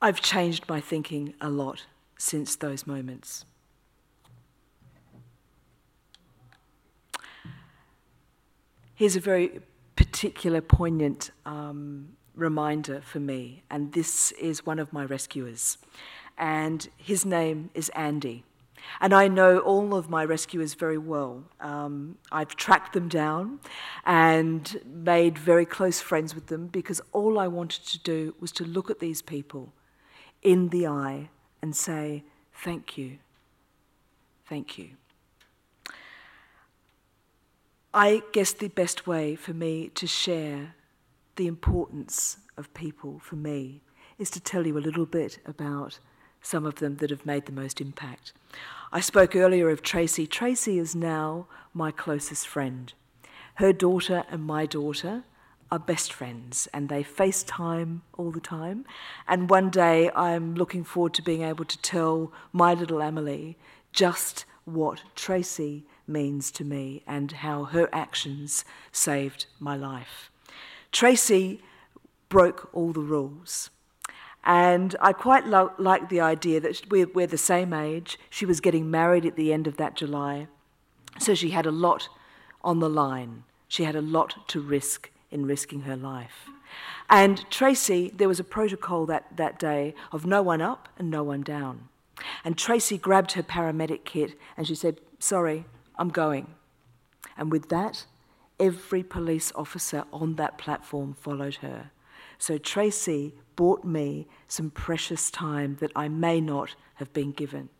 [0.00, 1.86] I've changed my thinking a lot
[2.18, 3.44] since those moments.
[8.94, 9.60] Here's a very
[9.96, 15.78] particular, poignant um, reminder for me, and this is one of my rescuers.
[16.38, 18.44] And his name is Andy.
[19.00, 21.44] And I know all of my rescuers very well.
[21.60, 23.60] Um, I've tracked them down
[24.04, 28.64] and made very close friends with them because all I wanted to do was to
[28.64, 29.72] look at these people
[30.42, 31.30] in the eye
[31.62, 33.18] and say, Thank you.
[34.48, 34.90] Thank you.
[37.92, 40.74] I guess the best way for me to share
[41.36, 43.82] the importance of people for me
[44.18, 45.98] is to tell you a little bit about
[46.44, 48.32] some of them that have made the most impact.
[48.92, 50.26] I spoke earlier of Tracy.
[50.26, 52.92] Tracy is now my closest friend.
[53.54, 55.24] Her daughter and my daughter
[55.72, 58.84] are best friends and they FaceTime all the time.
[59.26, 63.56] And one day I'm looking forward to being able to tell my little Emily
[63.92, 70.30] just what Tracy means to me and how her actions saved my life.
[70.92, 71.62] Tracy
[72.28, 73.70] broke all the rules.
[74.44, 78.18] And I quite lo- like the idea that we're, we're the same age.
[78.28, 80.48] She was getting married at the end of that July.
[81.18, 82.08] So she had a lot
[82.62, 83.44] on the line.
[83.68, 86.48] She had a lot to risk in risking her life.
[87.08, 91.22] And Tracy, there was a protocol that, that day of no one up and no
[91.22, 91.88] one down.
[92.44, 95.64] And Tracy grabbed her paramedic kit and she said, Sorry,
[95.96, 96.54] I'm going.
[97.36, 98.04] And with that,
[98.60, 101.90] every police officer on that platform followed her.
[102.46, 107.70] So Tracy bought me some precious time that I may not have been given.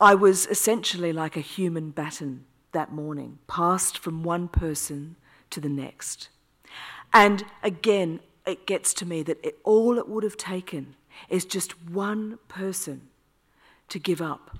[0.00, 5.16] I was essentially like a human baton that morning, passed from one person
[5.50, 6.30] to the next.
[7.12, 10.96] And again, it gets to me that it, all it would have taken
[11.28, 13.10] is just one person
[13.90, 14.56] to give up,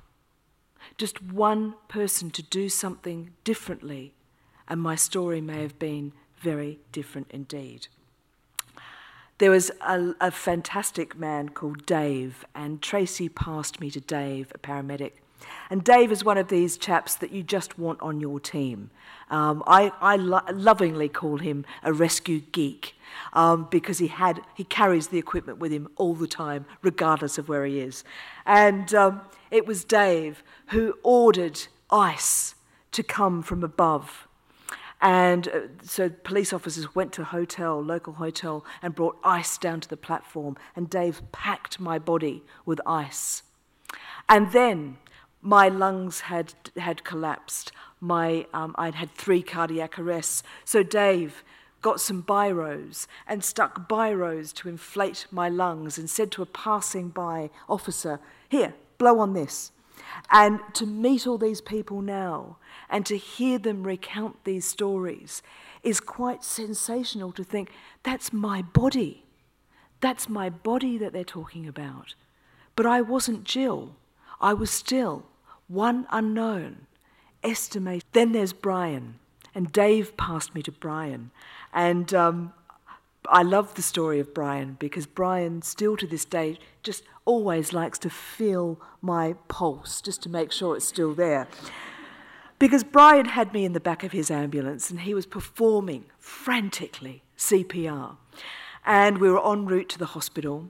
[0.98, 4.12] just one person to do something differently,
[4.68, 7.88] and my story may have been very different indeed.
[9.40, 14.58] There was a, a fantastic man called Dave, and Tracy passed me to Dave, a
[14.58, 15.12] paramedic.
[15.71, 18.90] And Dave is one of these chaps that you just want on your team.
[19.31, 22.94] Um, I, I lo- lovingly call him a rescue geek
[23.33, 27.48] um, because he, had, he carries the equipment with him all the time, regardless of
[27.48, 28.04] where he is.
[28.44, 32.56] And um, it was Dave who ordered ice
[32.92, 34.29] to come from above
[35.01, 39.81] and uh, so police officers went to a hotel, local hotel, and brought ice down
[39.81, 40.57] to the platform.
[40.77, 43.42] And Dave packed my body with ice.
[44.29, 44.98] And then
[45.40, 47.73] my lungs had, had collapsed.
[47.98, 50.42] My, um, I'd had three cardiac arrests.
[50.65, 51.44] So Dave
[51.81, 57.09] got some biros and stuck biros to inflate my lungs and said to a passing
[57.09, 58.21] by officer,
[58.51, 59.73] Here, blow on this.
[60.31, 62.56] And to meet all these people now
[62.88, 65.42] and to hear them recount these stories
[65.83, 67.71] is quite sensational to think
[68.02, 69.25] that's my body.
[70.00, 72.15] That's my body that they're talking about.
[72.77, 73.96] But I wasn't Gill.
[74.40, 75.27] I was still
[75.69, 76.87] one unknown,
[77.42, 78.04] estimate.
[78.13, 79.19] Then there's Brian,
[79.54, 81.31] and Dave passed me to Brian.
[81.73, 82.52] And um,
[83.29, 87.98] I love the story of Brian because Brian, still to this day, just always likes
[88.00, 91.46] to feel my pulse just to make sure it's still there.
[92.58, 97.23] Because Brian had me in the back of his ambulance and he was performing frantically
[97.37, 98.16] CPR.
[98.85, 100.68] And we were en route to the hospital.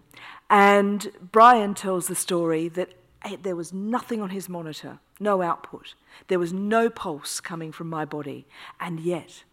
[0.48, 2.90] And Brian tells the story that
[3.24, 5.94] eh, there was nothing on his monitor, no output.
[6.28, 8.46] There was no pulse coming from my body.
[8.80, 9.44] And yet,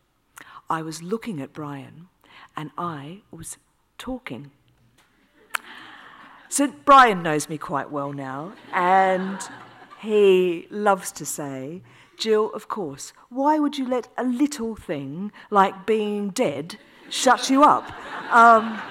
[0.70, 2.08] I was looking at Brian
[2.58, 3.58] and I was
[3.98, 4.52] talking.
[6.50, 9.40] So, Brian knows me quite well now, and
[10.00, 11.82] he loves to say,
[12.18, 16.78] Gill, of course, why would you let a little thing like being dead
[17.10, 17.92] shut you up?
[18.34, 18.82] Um,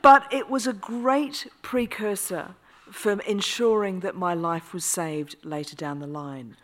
[0.00, 2.54] but it was a great precursor
[2.90, 6.56] for ensuring that my life was saved later down the line.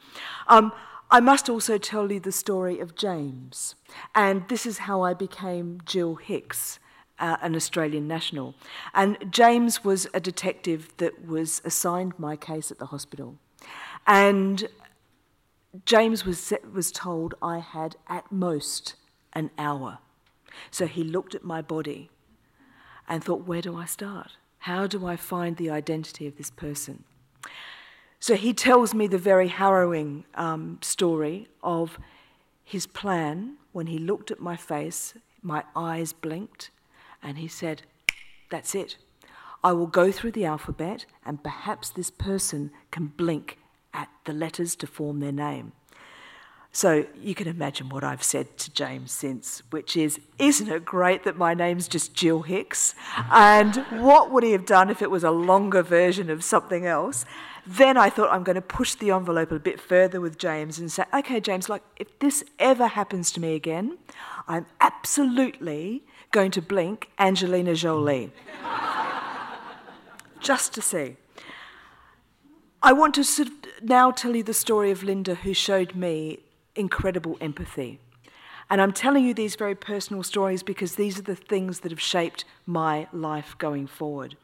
[0.47, 0.73] Um,
[1.13, 3.75] I must also tell you the story of James,
[4.15, 6.79] and this is how I became Gill Hicks.
[7.19, 8.55] Uh, an Australian national.
[8.95, 13.37] And James was a detective that was assigned my case at the hospital.
[14.09, 14.67] And
[15.85, 18.97] James was, was told I had at most
[19.35, 19.99] an hour.
[20.73, 22.11] So he looked at my body
[23.07, 24.33] and thought, where do I start?
[24.61, 27.05] How do I find the identity of this person?
[28.23, 31.99] So he tells me the very harrowing um, story of
[32.63, 36.71] his plan when he looked at my face, my eyes blinked,
[37.21, 37.83] and he said,
[38.49, 38.97] That's it.
[39.65, 43.59] I will go through the alphabet, and perhaps this person can blink
[43.93, 45.73] at the letters to form their name.
[46.71, 51.25] So you can imagine what I've said to James since, which is, Isn't it great
[51.25, 52.95] that my name's just Gill Hicks?
[53.33, 57.27] And what would he have done if it was a longer version of something else?
[57.67, 60.91] Then I thought I'm going to push the envelope a bit further with James and
[60.91, 63.99] say, Okay, James, like if this ever happens to me again,
[64.49, 66.03] I'm absolutely
[66.33, 68.33] going to blink Angelina Jolie.
[70.41, 71.17] just to see.
[72.83, 76.41] I want to sort of now tell you the story of Linda, who showed me
[76.75, 78.01] incredible empathy.
[78.69, 82.01] And I'm telling you these very personal stories because these are the things that have
[82.01, 84.37] shaped my life going forward.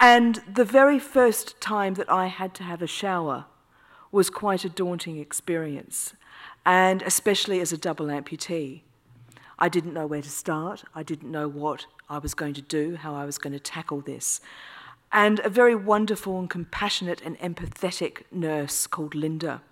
[0.00, 3.46] And the very first time that I had to have a shower
[4.12, 6.14] was quite a daunting experience,
[6.64, 8.82] and especially as a double amputee.
[9.58, 12.96] I didn't know where to start, I didn't know what I was going to do,
[12.96, 14.40] how I was going to tackle this.
[15.10, 19.62] And a very wonderful and compassionate and empathetic nurse called Linda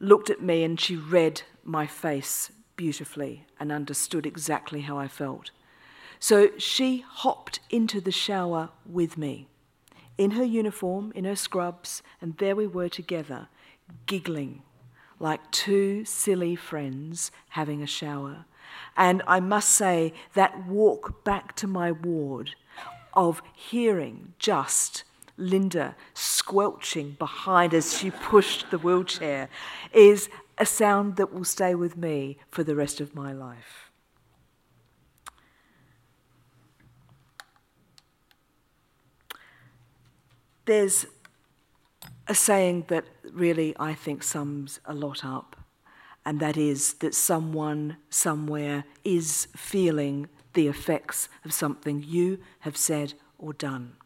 [0.00, 5.50] looked at me and she read my face beautifully and understood exactly how I felt.
[6.20, 9.48] So she hopped into the shower with me
[10.18, 13.48] in her uniform, in her scrubs, and there we were together,
[14.04, 14.62] giggling
[15.18, 18.46] like two silly friends having a shower.
[18.96, 22.50] And I must say, that walk back to my ward
[23.14, 25.04] of hearing just
[25.36, 29.48] Linda squelching behind as she pushed the wheelchair
[29.92, 33.89] is a sound that will stay with me for the rest of my life.
[40.70, 41.04] There's
[42.28, 45.56] a saying that really I think sums a lot up,
[46.24, 53.14] and that is that someone somewhere is feeling the effects of something you have said
[53.36, 53.96] or done.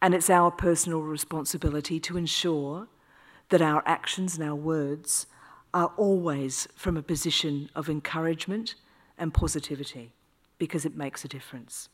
[0.00, 2.86] And it's our personal responsibility to ensure
[3.48, 5.26] that our actions and our words
[5.74, 8.76] are always from a position of encouragement
[9.18, 10.12] and positivity
[10.58, 11.88] because it makes a difference.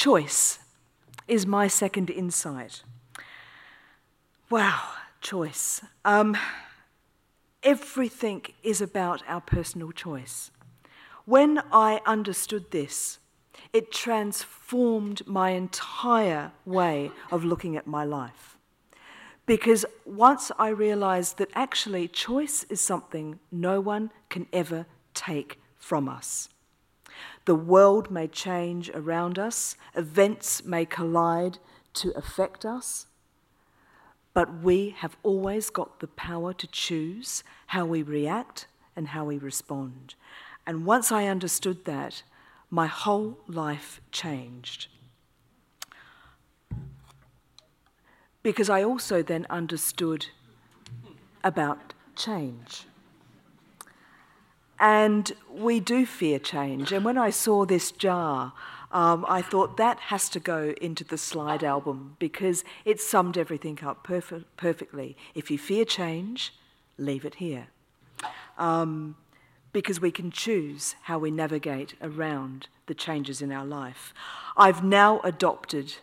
[0.00, 0.60] Choice
[1.28, 2.84] is my second insight.
[4.48, 4.80] Wow,
[5.20, 5.82] choice.
[6.06, 6.38] Um,
[7.62, 10.50] Everything is about our personal choice.
[11.26, 13.18] When I understood this,
[13.74, 18.56] it transformed my entire way of looking at my life.
[19.44, 26.08] Because once I realized that actually choice is something no one can ever take from
[26.08, 26.48] us.
[27.44, 31.58] The world may change around us, events may collide
[31.94, 33.06] to affect us,
[34.32, 39.38] but we have always got the power to choose how we react and how we
[39.38, 40.14] respond.
[40.66, 42.22] And once I understood that,
[42.70, 44.86] my whole life changed.
[48.42, 50.26] Because I also then understood
[51.42, 52.86] about change.
[54.80, 56.90] And we do fear change.
[56.90, 58.54] And when I saw this jar,
[58.90, 63.78] um, I thought that has to go into the slide album because it summed everything
[63.82, 65.18] up perf- perfectly.
[65.34, 66.54] If you fear change,
[66.96, 67.68] leave it here.
[68.56, 69.16] Um,
[69.72, 74.12] because we can choose how we navigate around the changes in our life.
[74.56, 75.94] I've now adopted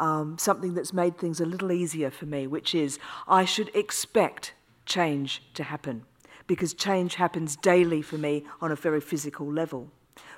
[0.00, 4.54] um, something that's made things a little easier for me, which is I should expect
[4.86, 6.06] change to happen
[6.46, 9.90] because change happens daily for me on a very physical level.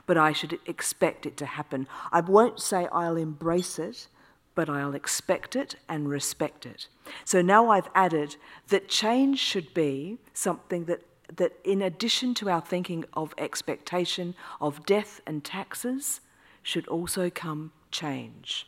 [0.07, 1.89] But I should expect it to happen.
[2.13, 4.09] I won't say I'll embrace it,
[4.55, 6.89] but I'll expect it and respect it.
[7.25, 8.37] So now I've added
[8.69, 11.03] that change should be something that,
[11.37, 16.21] that in addition to our thinking of expectation of death and taxes,
[16.63, 18.67] should also come change.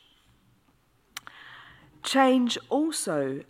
[2.03, 3.43] Change also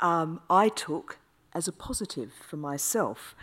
[0.00, 1.18] um, I took
[1.56, 3.34] as a positive for myself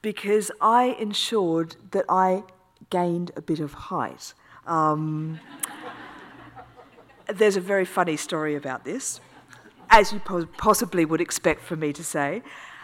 [0.00, 2.44] because I ensured that I
[2.88, 4.32] gained a bit of height.
[4.64, 5.40] Um,
[7.26, 9.20] there's a very funny story about this,
[9.90, 12.42] as you po- possibly would expect for me to say,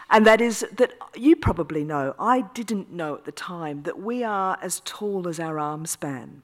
[0.09, 4.25] and that is that you probably know, I didn't know at the time, that we
[4.25, 6.43] are as tall as our arm span.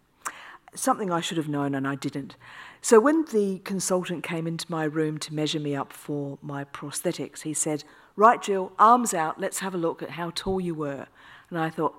[0.74, 2.38] Something I should have known and I didn't.
[2.82, 7.42] So when the consultant came into my room to measure me up for my prosthetics,
[7.42, 7.84] he said,
[8.16, 11.08] Right, Gill, arms out, let's have a look at how tall you were.
[11.50, 11.96] And I thought,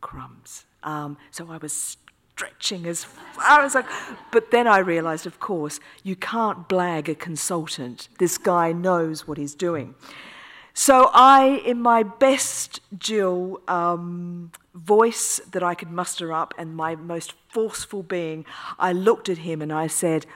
[0.00, 0.66] crumbs.
[0.82, 1.96] Um, so I was
[2.34, 4.16] stretching as far as I could.
[4.30, 8.08] But then I realized, of course, you can't blag a consultant.
[8.18, 9.94] This guy knows what he's doing.
[10.74, 16.96] So I, in my best Gill um, voice that I could muster up and my
[16.96, 18.46] most forceful being,
[18.78, 20.26] I looked at him and I said,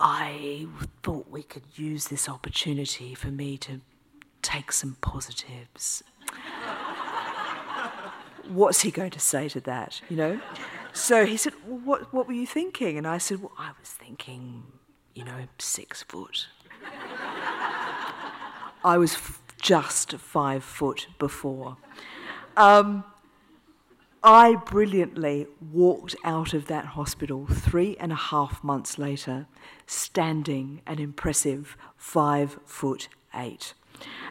[0.00, 0.66] I
[1.02, 3.80] thought we could use this opportunity for me to
[4.42, 6.02] take some positives.
[8.48, 10.40] What's he going to say to that, you know?
[10.94, 12.96] So he said, well, what, what were you thinking?
[12.96, 14.62] And I said, Well, I was thinking,
[15.14, 16.46] you know, six foot.
[18.84, 21.76] I was f- just five foot before.
[22.56, 23.04] Um,
[24.22, 29.46] I brilliantly walked out of that hospital three and a half months later,
[29.86, 33.74] standing an impressive five foot eight.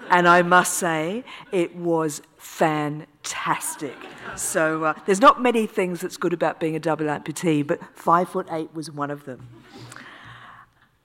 [0.10, 3.96] And I must say, it was fantastic.
[4.36, 8.30] So uh, there's not many things that's good about being a double amputee, but five
[8.30, 9.48] foot eight was one of them.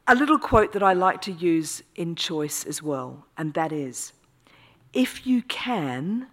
[0.09, 4.13] A little quote that I like to use in choice as well, and that is
[4.93, 6.27] if you can,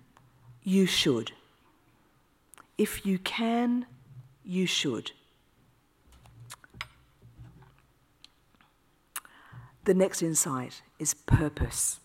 [0.63, 1.31] you should.
[2.77, 3.85] If you can,
[4.43, 5.11] you should.
[9.85, 11.99] The next insight is purpose.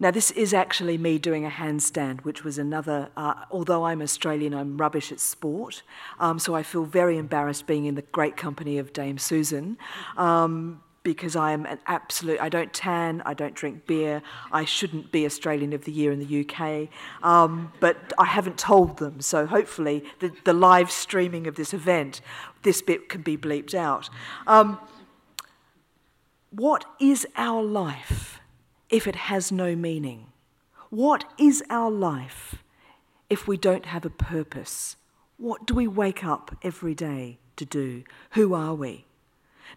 [0.00, 4.52] Now, this is actually me doing a handstand, which was another, uh, although I'm Australian,
[4.52, 5.82] I'm rubbish at sport.
[6.18, 9.78] Um, so I feel very embarrassed being in the great company of Dame Susan.
[10.16, 15.12] Um, because I am an absolute, I don't tan, I don't drink beer, I shouldn't
[15.12, 16.88] be Australian of the Year in the UK,
[17.22, 22.22] um, but I haven't told them, so hopefully the, the, live streaming of this event,
[22.62, 24.08] this bit can be bleeped out.
[24.46, 24.78] Um,
[26.50, 28.40] what is our life
[28.90, 30.32] if it has no meaning?
[30.90, 32.62] What is our life
[33.28, 34.96] if we don't have a purpose?
[35.38, 38.04] What do we wake up every day to do?
[38.32, 39.06] Who are we?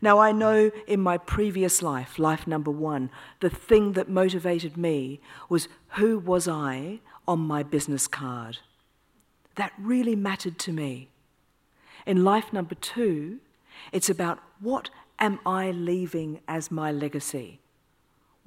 [0.01, 5.19] Now, I know in my previous life, life number one, the thing that motivated me
[5.49, 8.59] was who was I on my business card.
[9.55, 11.09] That really mattered to me.
[12.05, 13.39] In life number two,
[13.91, 14.89] it's about what
[15.19, 17.59] am I leaving as my legacy?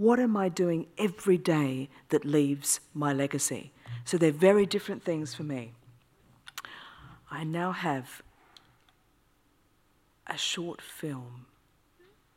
[0.01, 3.71] What am I doing every day that leaves my legacy?
[4.07, 5.73] So they're very different things for me.
[7.31, 8.23] I now have
[10.27, 11.45] a short film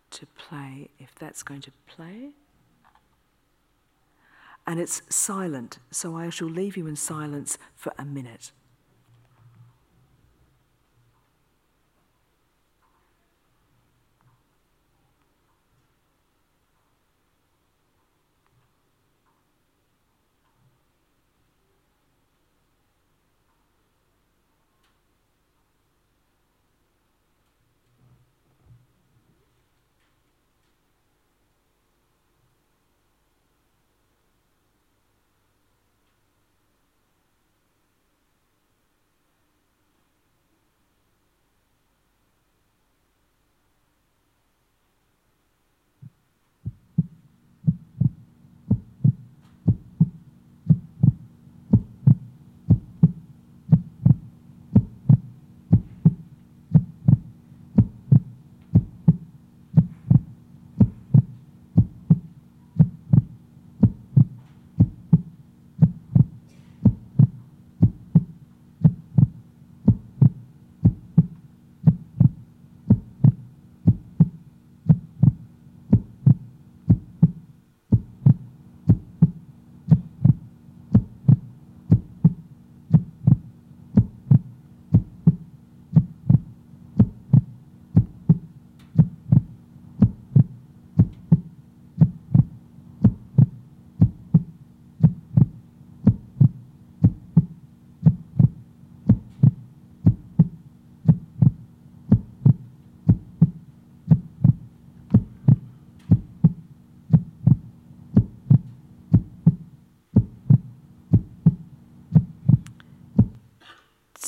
[0.09, 2.32] to play, if that's going to play.
[4.68, 8.51] And it's silent, so I shall leave you in silence for a minute.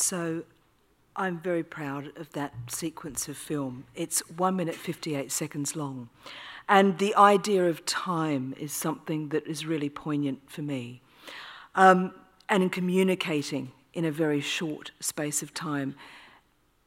[0.06, 0.43] So
[1.16, 3.86] I'm very proud of that sequence of film.
[3.95, 6.10] It's one minute 58 seconds long.
[6.70, 11.01] And the idea of time is something that is really poignant for me.
[11.74, 12.14] Um,
[12.47, 15.95] and in communicating in a very short space of time,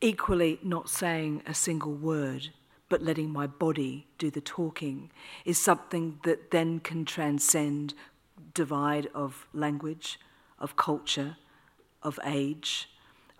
[0.00, 2.50] equally not saying a single word,
[2.88, 5.10] but letting my body do the talking,
[5.44, 7.94] is something that then can transcend
[8.54, 10.20] divide of language,
[10.60, 11.36] of culture,
[12.00, 12.88] of age,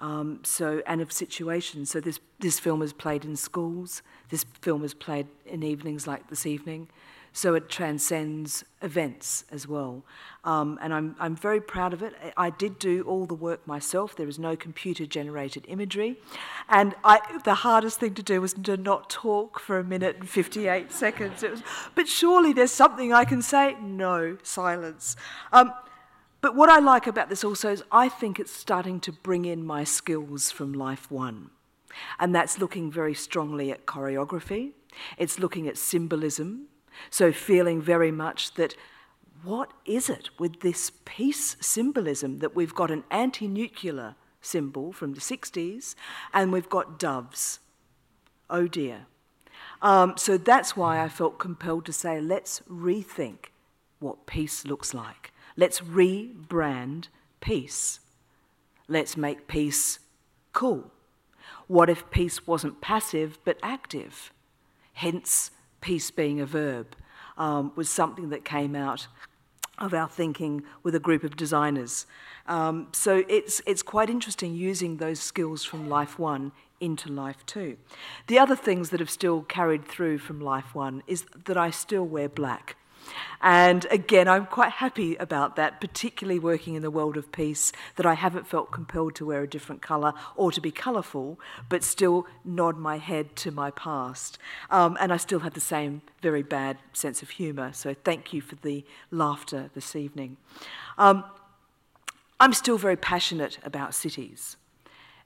[0.01, 1.90] um, so and of situations.
[1.90, 4.03] So this this film is played in schools.
[4.30, 6.88] This film is played in evenings like this evening.
[7.32, 10.03] So it transcends events as well.
[10.44, 12.14] Um, and I'm, I'm very proud of it.
[12.36, 14.16] I did do all the work myself.
[14.16, 16.16] There is no computer generated imagery.
[16.68, 20.28] And I, the hardest thing to do was to not talk for a minute and
[20.28, 21.42] 58 seconds.
[21.42, 21.62] Was,
[21.94, 23.76] but surely there's something I can say.
[23.80, 25.14] No, silence.
[25.53, 25.72] Um,
[26.49, 29.66] but what I like about this also is I think it's starting to bring in
[29.66, 31.51] my skills from Life One.
[32.18, 34.72] And that's looking very strongly at choreography,
[35.18, 36.68] it's looking at symbolism,
[37.11, 38.74] so feeling very much that
[39.44, 45.12] what is it with this peace symbolism that we've got an anti nuclear symbol from
[45.12, 45.96] the 60s
[46.32, 47.61] and we've got doves?
[48.49, 49.05] Oh dear.
[49.82, 53.51] Um, so that's why I felt compelled to say, let's rethink
[53.99, 55.30] what peace looks like.
[55.59, 57.09] Let's rebrand
[57.40, 57.98] peace.
[58.86, 59.98] Let's make peace
[60.52, 60.92] cool.
[61.66, 64.32] What if peace wasn't passive but active?
[64.92, 65.50] Hence,
[65.80, 66.94] peace being a verb
[67.36, 69.09] um, was something that came out
[69.78, 72.06] of our thinking with a group of designers.
[72.46, 77.78] Um, so it's, it's quite interesting using those skills from Life One into Life Two.
[78.28, 82.04] The other things that have still carried through from Life One is that I still
[82.04, 82.76] wear black.
[83.40, 88.06] And again, I'm quite happy about that, particularly working in the world of peace, that
[88.06, 91.38] I haven't felt compelled to wear a different colour or to be colourful,
[91.68, 94.38] but still nod my head to my past.
[94.70, 97.72] Um, and I still have the same very bad sense of humour.
[97.72, 100.36] So thank you for the laughter this evening.
[100.96, 101.24] Um,
[102.40, 104.56] I'm still very passionate about cities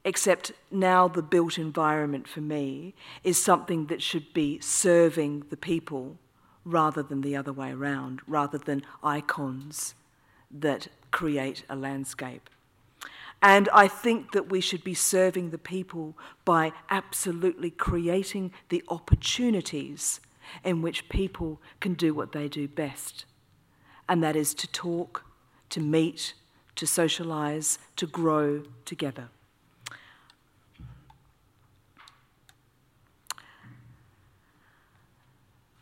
[0.05, 6.19] except now the built environment for me is something that should be serving the people
[6.65, 9.95] rather than the other way around, rather than icons
[10.51, 12.49] that create a landscape.
[13.43, 20.21] And I think that we should be serving the people by absolutely creating the opportunities
[20.63, 23.25] in which people can do what they do best.
[24.09, 25.25] And that is to talk,
[25.71, 26.35] to meet,
[26.77, 29.29] to socialize, to grow together.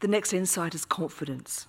[0.01, 1.67] The next insight is confidence.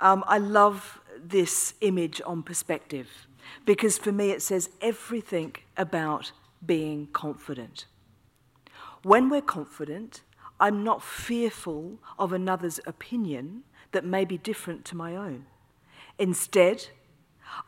[0.00, 3.26] Um, I love this image on perspective
[3.64, 6.32] because for me it says everything about
[6.64, 7.86] being confident.
[9.02, 10.22] When we're confident,
[10.58, 15.46] I'm not fearful of another's opinion that may be different to my own.
[16.18, 16.88] Instead,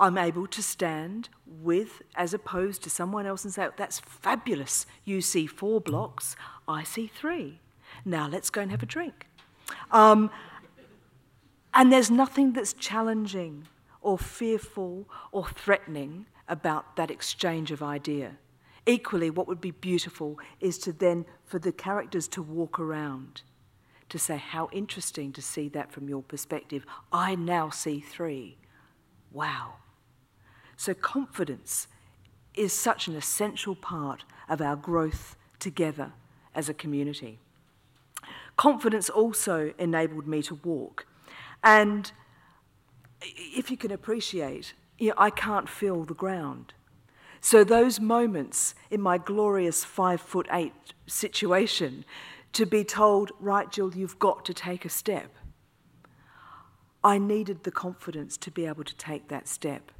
[0.00, 4.86] I'm able to stand with, as opposed to someone else and say, That's fabulous.
[5.04, 7.60] You see four blocks, I see three.
[8.04, 9.26] Now let's go and have a drink.
[9.90, 10.30] Um,
[11.74, 13.68] and there's nothing that's challenging
[14.00, 18.38] or fearful or threatening about that exchange of idea.
[18.86, 23.42] Equally, what would be beautiful is to then, for the characters to walk around,
[24.08, 26.86] to say, How interesting to see that from your perspective.
[27.12, 28.58] I now see three.
[29.32, 29.74] Wow.
[30.76, 31.88] So, confidence
[32.54, 36.12] is such an essential part of our growth together
[36.54, 37.40] as a community.
[38.56, 41.06] Confidence also enabled me to walk.
[41.62, 42.10] And
[43.20, 46.72] if you can appreciate, you know, I can't feel the ground.
[47.40, 50.72] So those moments in my glorious five foot eight
[51.06, 52.04] situation,
[52.54, 55.30] to be told, right, Gill, you've got to take a step.
[57.04, 59.92] I needed the confidence to be able to take that step.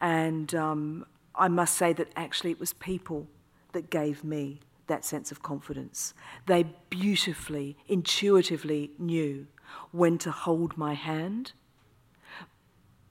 [0.00, 3.26] And um, I must say that actually it was people
[3.72, 6.14] that gave me that sense of confidence.
[6.46, 9.46] They beautifully, intuitively knew
[9.92, 11.52] when to hold my hand,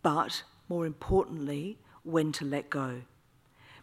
[0.01, 3.01] but more importantly, when to let go.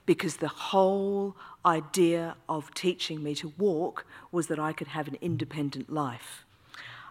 [0.07, 5.16] Because the whole idea of teaching me to walk was that I could have an
[5.20, 6.45] independent life.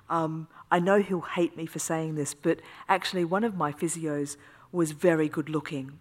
[0.10, 4.38] Um, I know he'll hate me for saying this, but actually, one of my physios
[4.72, 6.00] was very good looking.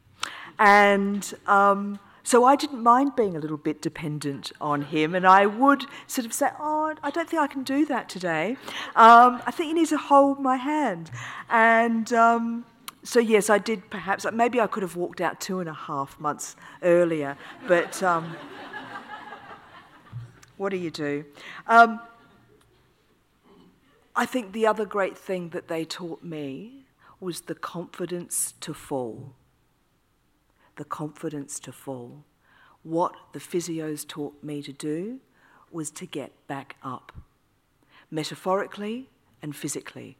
[0.58, 1.98] And um,
[2.28, 6.26] so I didn't mind being a little bit dependent on him, and I would sort
[6.26, 8.58] of say, Oh, I don't think I can do that today.
[8.94, 11.10] Um, I think he needs to hold my hand.
[11.48, 12.66] And um,
[13.02, 16.20] so yes, I did perhaps, maybe I could have walked out two and a half
[16.20, 18.36] months earlier, but um,
[20.58, 21.24] what do you do?
[21.66, 21.98] Um,
[24.14, 26.84] I think the other great thing that they taught me
[27.20, 29.32] was the confidence to fall.
[30.78, 32.24] The confidence to fall.
[32.84, 35.18] What the physios taught me to do
[35.72, 37.12] was to get back up,
[38.10, 39.10] metaphorically
[39.42, 40.16] and physically.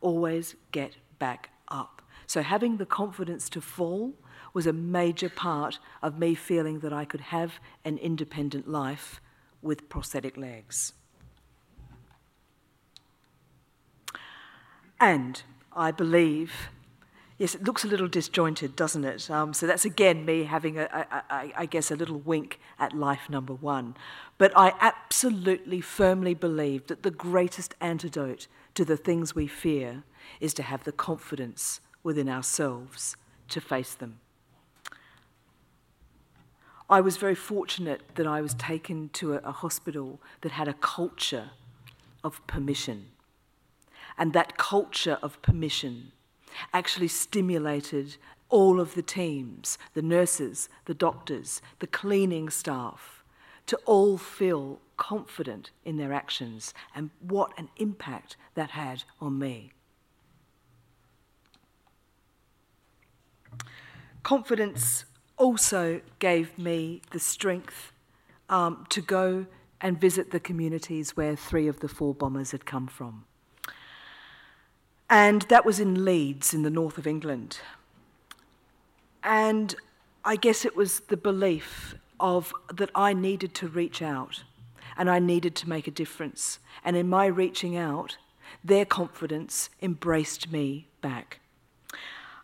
[0.00, 2.00] Always get back up.
[2.26, 4.14] So having the confidence to fall
[4.54, 7.54] was a major part of me feeling that I could have
[7.84, 9.20] an independent life
[9.62, 10.92] with prosthetic legs.
[15.00, 16.52] And I believe,
[17.38, 19.30] yes, it looks a little disjointed, doesn't it?
[19.30, 22.92] Um, so that's again me having, a, a, a, I guess, a little wink at
[22.96, 23.94] life number one.
[24.38, 30.04] But I absolutely firmly believe that the greatest antidote to the things we fear
[30.40, 33.16] is to have the confidence within ourselves
[33.48, 34.18] to face them.
[36.88, 40.74] I was very fortunate that I was taken to a, a hospital that had a
[40.74, 41.50] culture
[42.22, 43.06] of permission.
[44.18, 46.12] And that culture of permission
[46.72, 48.16] actually stimulated
[48.48, 53.24] all of the teams, the nurses, the doctors, the cleaning staff,
[53.66, 59.72] to all feel confident in their actions and what an impact that had on me.
[64.22, 65.04] Confidence
[65.36, 67.92] also gave me the strength
[68.48, 69.46] um, to go
[69.80, 73.24] and visit the communities where three of the four bombers had come from.
[75.12, 77.58] And that was in Leeds, in the north of England.
[79.22, 79.74] And
[80.24, 84.44] I guess it was the belief of that I needed to reach out
[84.96, 86.60] and I needed to make a difference.
[86.82, 88.16] And in my reaching out,
[88.64, 91.40] their confidence embraced me back.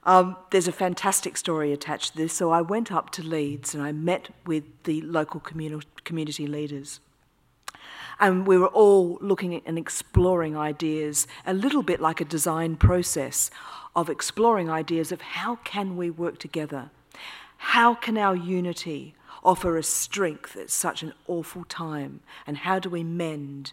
[0.05, 2.35] Um, there's a fantastic story attached to this.
[2.35, 7.01] So I went up to Leeds and I met with the local communi- community leaders.
[8.21, 13.51] And we were all looking and exploring ideas, a little bit like a design process
[13.95, 16.91] of exploring ideas of how can we work together?
[17.59, 19.14] How can our unity
[19.45, 22.21] offer us strength at such an awful time?
[22.47, 23.73] And how do we mend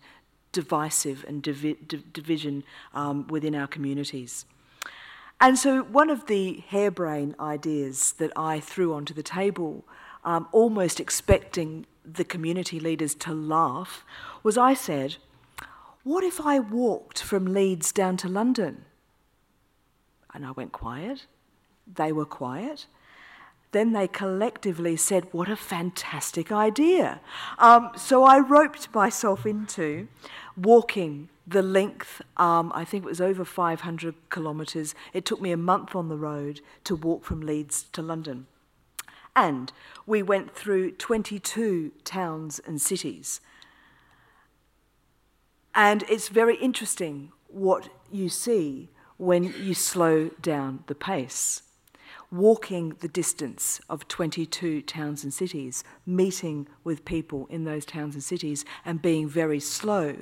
[0.52, 1.78] divisive and divi-
[2.14, 4.46] division um, within our communities?
[5.39, 9.84] And so, one of the harebrained ideas that I threw onto the table,
[10.24, 14.03] um, almost expecting the community leaders to laugh
[14.43, 15.18] was I said,
[16.03, 18.86] What if I walked from Leeds down to London?
[20.34, 21.26] And I went quiet.
[21.88, 22.88] They were quiet.
[23.72, 27.20] Then they collectively said, What a fantastic idea.
[27.58, 30.08] Um, so I roped myself into
[30.56, 34.95] walking the length, um, I think it was over 500 kilometres.
[35.14, 38.47] It took me a month on the road to walk from Leeds to London.
[39.36, 39.72] And
[40.06, 43.42] we went through 22 towns and cities.
[45.74, 51.64] And it's very interesting what you see when you slow down the pace.
[52.32, 58.24] Walking the distance of 22 towns and cities, meeting with people in those towns and
[58.24, 60.16] cities, and being very slow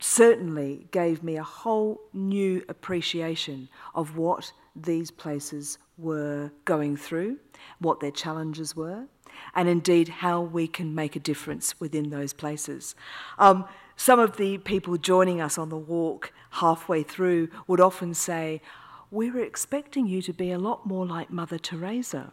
[0.00, 7.38] certainly gave me a whole new appreciation of what these places were going through,
[7.78, 9.06] what their challenges were,
[9.54, 12.94] and indeed how we can make a difference within those places.
[13.38, 13.64] Um,
[13.96, 18.60] some of the people joining us on the walk halfway through would often say,
[19.10, 22.32] We were expecting you to be a lot more like Mother Teresa.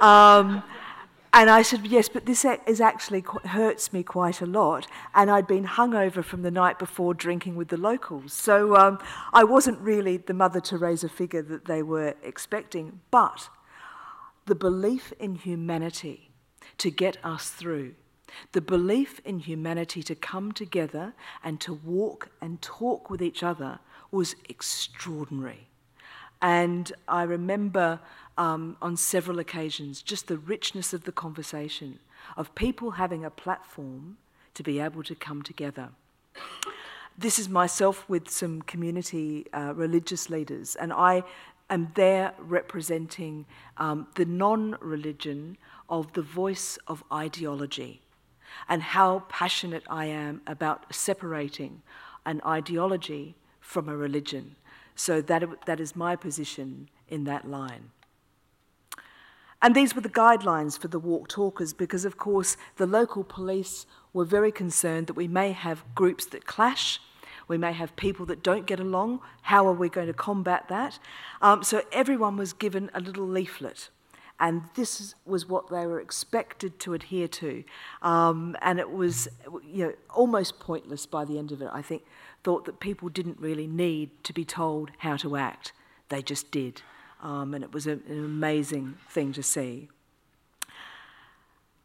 [0.00, 0.62] Um,
[1.36, 4.86] and I said, Yes, but this is actually hurts me quite a lot.
[5.14, 8.32] And I'd been hungover from the night before drinking with the locals.
[8.32, 8.98] So um,
[9.34, 13.00] I wasn't really the Mother Teresa figure that they were expecting.
[13.10, 13.50] But
[14.46, 16.30] the belief in humanity
[16.78, 17.96] to get us through,
[18.52, 21.12] the belief in humanity to come together
[21.44, 23.80] and to walk and talk with each other
[24.10, 25.68] was extraordinary.
[26.42, 28.00] And I remember
[28.38, 31.98] um, on several occasions just the richness of the conversation,
[32.36, 34.18] of people having a platform
[34.54, 35.90] to be able to come together.
[37.18, 41.24] This is myself with some community uh, religious leaders, and I
[41.70, 43.46] am there representing
[43.78, 45.56] um, the non religion
[45.88, 48.02] of the voice of ideology
[48.68, 51.82] and how passionate I am about separating
[52.24, 54.56] an ideology from a religion.
[54.96, 57.90] So that, that is my position in that line.
[59.62, 63.86] And these were the guidelines for the walk talkers because, of course, the local police
[64.12, 67.00] were very concerned that we may have groups that clash.
[67.48, 69.20] We may have people that don't get along.
[69.42, 70.98] How are we going to combat that?
[71.40, 73.90] Um, so everyone was given a little leaflet.
[74.38, 77.64] And this was what they were expected to adhere to.
[78.02, 79.28] Um, and it was
[79.66, 82.04] you know, almost pointless by the end of it, I think.
[82.44, 85.72] Thought that people didn't really need to be told how to act,
[86.10, 86.82] they just did.
[87.22, 89.88] Um, and it was a, an amazing thing to see.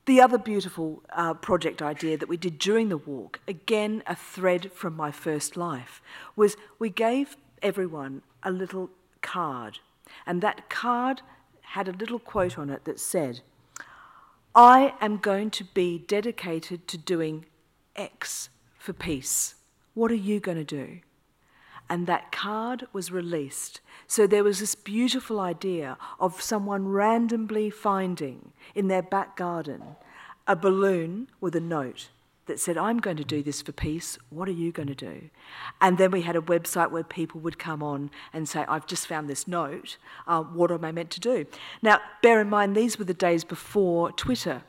[0.06, 4.72] The other beautiful uh, project idea that we did during the walk, again a thread
[4.74, 6.02] from my first life,
[6.36, 8.89] was we gave everyone a little
[9.22, 9.80] card.
[10.26, 11.22] And that card
[11.72, 13.39] had a little quote on it that said,
[14.53, 17.45] I am going to be dedicated to doing
[17.95, 19.55] X for peace.
[19.93, 20.99] What are you going to do?
[21.89, 23.80] And that card was released.
[24.05, 29.95] So there was this beautiful idea of someone randomly finding in their back garden
[30.45, 32.09] a balloon with a note
[32.48, 34.18] that said, I'm going to do this for peace.
[34.30, 35.30] What are you going to do?
[35.80, 39.08] And then we had a website where people would come on and say, I've just
[39.08, 39.98] found this note.
[40.28, 41.46] Uh, what am I meant to do?
[41.82, 44.64] Now, bear in mind, these were the days before Twitter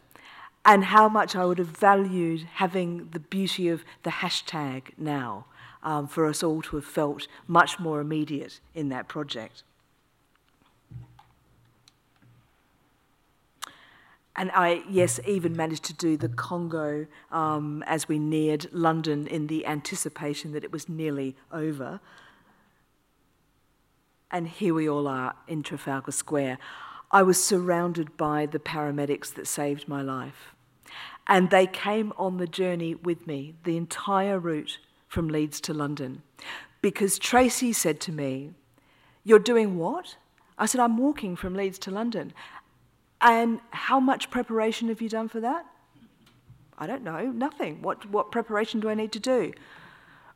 [0.65, 5.47] and how much I would have valued having the beauty of the hashtag now
[5.83, 9.65] um, for us all to have felt much more immediate in that project.
[14.35, 19.47] And I, yes, even managed to do the conga um, as we neared London in
[19.47, 22.01] the anticipation that it was nearly over.
[24.31, 26.59] And here we all are in Trafalgar Square.
[27.11, 30.55] I was surrounded by the paramedics that saved my life.
[31.27, 34.79] And they came on the journey with me, the entire route
[35.09, 36.23] from Leeds to London.
[36.81, 38.53] Because Tracy said to me,
[39.25, 40.17] You're doing what?
[40.59, 42.33] I said, I'm walking from Leeds to London.
[43.23, 45.65] And how much preparation have you done for that?
[46.77, 47.81] I don't know, nothing.
[47.81, 49.53] What, what preparation do I need to do?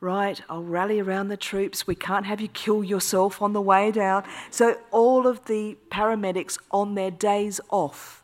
[0.00, 1.86] Right, I'll rally around the troops.
[1.86, 4.24] We can't have you kill yourself on the way down.
[4.50, 8.22] So, all of the paramedics on their days off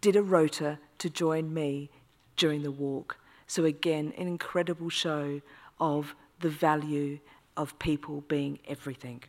[0.00, 1.90] did a rota to join me
[2.36, 3.18] during the walk.
[3.48, 5.42] So, again, an incredible show
[5.80, 7.18] of the value
[7.56, 9.24] of people being everything.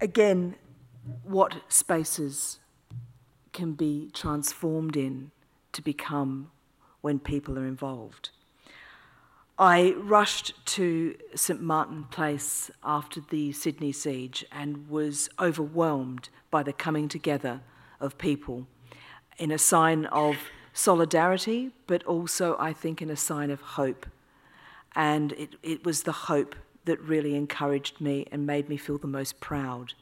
[0.00, 0.56] Again,
[1.22, 2.60] what spaces
[3.52, 5.30] can be transformed in
[5.72, 6.50] to become
[7.00, 8.30] when people are involved.
[9.58, 16.74] I rushed to St Martin Place after the Sydney siege and was overwhelmed by the
[16.74, 17.62] coming together
[17.98, 18.66] of people
[19.38, 20.36] in a sign of
[20.74, 24.06] solidarity, but also, I think, in a sign of hope.
[24.94, 26.54] And it, it was the hope
[26.86, 29.92] that really encouraged me and made me feel the most proud.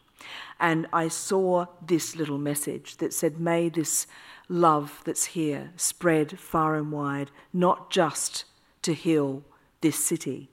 [0.60, 4.06] And I saw this little message that said, May this
[4.48, 8.44] love that's here spread far and wide, not just
[8.82, 9.42] to heal
[9.80, 10.50] this city,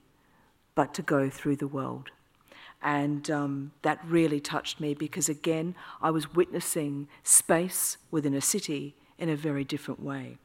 [0.74, 2.10] but to go through the world.
[2.82, 8.96] And um, that really touched me because, again, I was witnessing space within a city
[9.18, 10.38] in a very different way.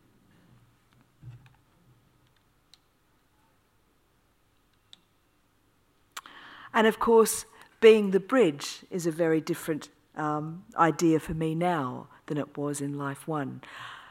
[6.78, 7.46] And of course,
[7.82, 12.82] being the bridge is a very different um, idea for me now than it was
[12.82, 13.62] in Life One.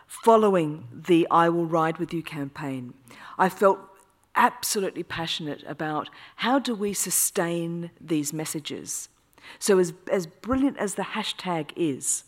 [0.09, 2.95] Following the I Will Ride With You campaign,
[3.39, 3.79] I felt
[4.35, 9.11] absolutely passionate about how do we sustain these messages.
[9.61, 12.25] So, as, as brilliant as the hashtag is,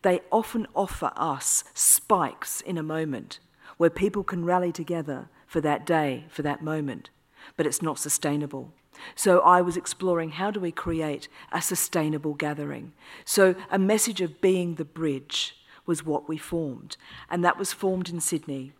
[0.00, 3.38] they often offer us spikes in a moment
[3.76, 7.10] where people can rally together for that day, for that moment,
[7.58, 8.72] but it's not sustainable.
[9.14, 12.92] So I was exploring how do we create a sustainable gathering.
[13.24, 16.96] So a message of being the bridge was what we formed.
[17.30, 18.72] And that was formed in Sydney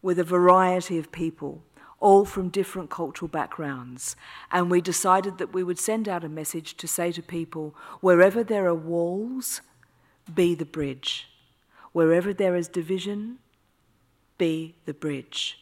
[0.00, 1.62] with a variety of people,
[2.00, 4.16] all from different cultural backgrounds.
[4.50, 8.42] And we decided that we would send out a message to say to people wherever
[8.42, 9.60] there are walls,
[10.34, 11.28] be the bridge.
[11.92, 13.38] Wherever there is division,
[14.38, 15.58] be the bridge.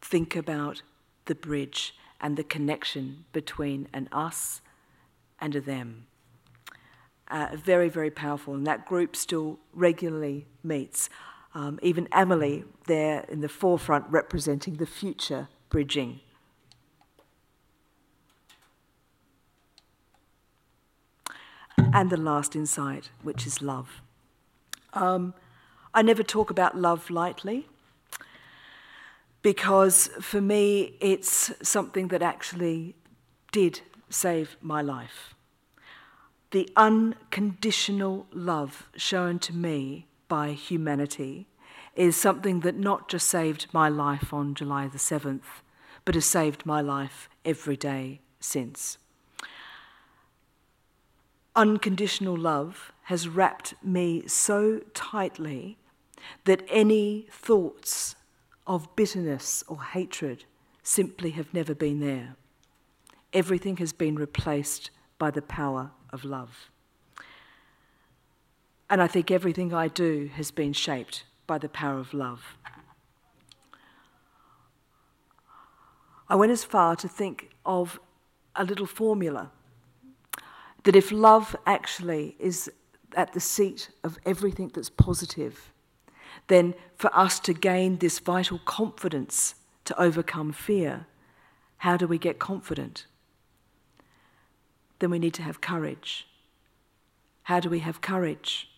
[0.00, 0.82] Think about
[1.24, 4.60] the bridge and the connection between an us
[5.40, 6.06] and a them.
[7.28, 11.10] Uh, very, very powerful, and that group still regularly meets.
[11.54, 16.20] Um, even Emily there in the forefront representing the future bridging.
[21.76, 24.00] And the last insight, which is love.
[24.92, 25.34] Um,
[25.92, 27.68] I never talk about love lightly
[29.42, 32.94] because for me, it's something that actually
[33.50, 35.34] did save my life.
[36.52, 41.46] The unconditional love shown to me by humanity
[41.96, 45.62] is something that not just saved my life on July the 7th,
[46.04, 48.98] but has saved my life every day since.
[51.54, 55.76] Unconditional love has wrapped me so tightly
[56.44, 58.14] that any thoughts
[58.66, 60.44] of bitterness or hatred
[60.82, 62.36] simply have never been there.
[63.32, 66.70] Everything has been replaced by the power of love.
[68.90, 72.56] And I think everything I do has been shaped by the power of love.
[76.28, 77.98] I went as far to think of
[78.54, 79.50] a little formula
[80.84, 82.70] that if love actually is
[83.16, 85.71] at the seat of everything that's positive,
[86.48, 89.54] then for us to gain this vital confidence
[89.84, 91.06] to overcome fear,
[91.78, 93.06] how do we get confident?
[94.98, 96.28] Then we need to have courage.
[97.44, 98.70] How do we have courage?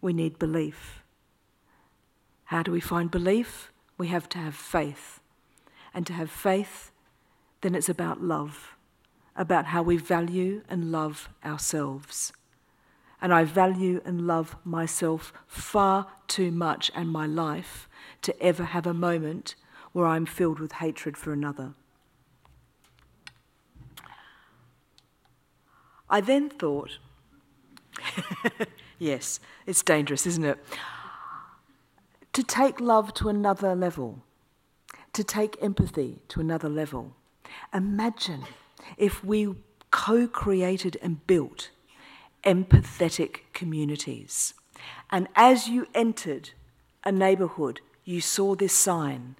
[0.00, 1.04] We need belief.
[2.46, 3.70] How do we find belief?
[3.96, 5.20] We have to have faith.
[5.94, 6.90] And to have faith,
[7.60, 8.74] then it's about love,
[9.36, 12.32] about how we value and love ourselves.
[13.22, 17.88] And I value and love myself far too much and my life
[18.22, 19.54] to ever have a moment
[19.92, 21.74] where I'm filled with hatred for another.
[26.08, 26.98] I then thought,
[28.98, 30.58] yes, it's dangerous, isn't it?
[32.32, 34.22] To take love to another level,
[35.12, 37.14] to take empathy to another level.
[37.72, 38.44] Imagine
[38.96, 39.54] if we
[39.90, 41.70] co created and built
[42.44, 44.54] empathetic communities.
[45.10, 46.50] And as you entered
[47.04, 49.36] a neighbourhood, you saw this sign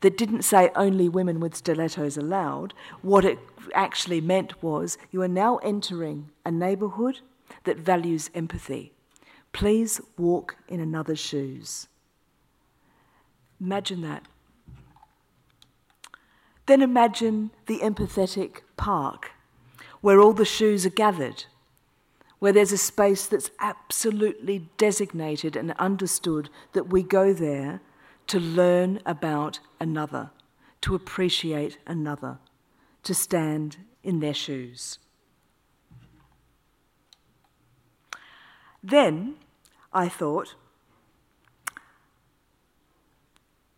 [0.00, 2.74] that didn't say only women with stilettos allowed.
[3.00, 3.38] What it
[3.74, 7.20] actually meant was you are now entering a neighbourhood
[7.64, 8.92] that values empathy.
[9.52, 11.88] Please walk in another's shoes.
[13.60, 14.24] Imagine that.
[16.66, 19.32] Then imagine the empathetic park
[20.00, 21.44] where all the shoes are gathered
[22.44, 27.80] where there's a space that's absolutely designated and understood that we go there
[28.26, 30.28] to learn about another,
[30.82, 32.36] to appreciate another,
[33.02, 34.98] to stand in their shoes.
[38.82, 39.36] Then
[39.90, 40.54] I thought,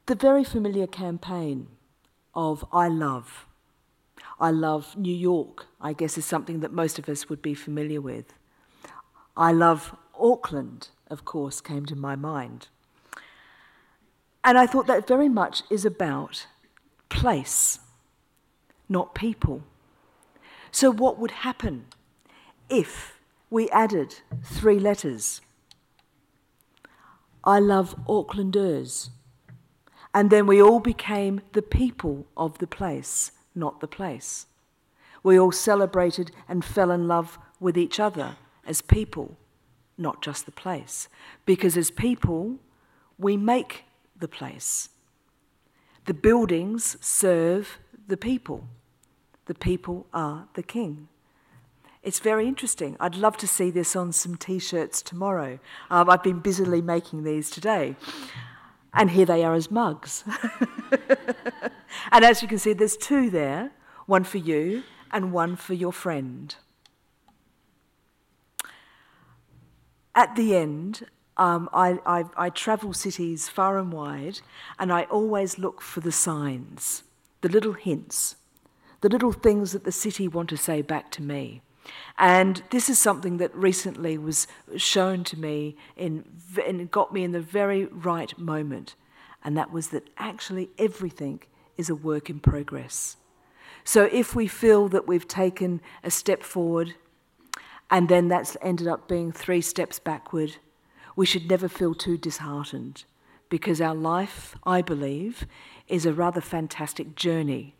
[0.06, 1.68] the very familiar campaign
[2.34, 3.46] of I Love.
[4.40, 8.00] I love New York, I guess, is something that most of us would be familiar
[8.00, 8.34] with.
[9.36, 12.68] I love Auckland, of course, came to my mind.
[14.42, 16.46] And I thought that very much is about
[17.08, 17.80] place,
[18.88, 19.62] not people.
[20.70, 21.86] So, what would happen
[22.70, 23.18] if
[23.50, 25.40] we added three letters?
[27.44, 29.10] I love Aucklanders.
[30.14, 34.46] And then we all became the people of the place, not the place.
[35.22, 38.36] We all celebrated and fell in love with each other
[38.66, 39.36] as people,
[39.96, 41.08] not just the place.
[41.44, 42.56] Because as people,
[43.18, 43.84] we make
[44.18, 44.90] the place.
[46.06, 48.68] The buildings serve the people.
[49.46, 51.08] The people are the king.
[52.02, 52.96] It's very interesting.
[53.00, 55.58] I'd love to see this on some t shirts tomorrow.
[55.90, 57.96] Um, I've been busily making these today.
[58.94, 60.24] And here they are as mugs.
[62.12, 63.72] and as you can see, there's two there
[64.06, 66.54] one for you and one for your friend.
[70.16, 71.06] At the end,
[71.36, 74.40] um, I, I, I travel cities far and wide,
[74.78, 77.02] and I always look for the signs,
[77.42, 78.36] the little hints,
[79.02, 81.60] the little things that the city want to say back to me.
[82.18, 86.24] And this is something that recently was shown to me in,
[86.66, 88.94] and got me in the very right moment.
[89.44, 91.42] And that was that actually everything
[91.76, 93.18] is a work in progress.
[93.84, 96.94] So if we feel that we've taken a step forward
[97.90, 100.56] and then that's ended up being three steps backward.
[101.14, 103.04] We should never feel too disheartened
[103.48, 105.46] because our life, I believe,
[105.88, 107.74] is a rather fantastic journey.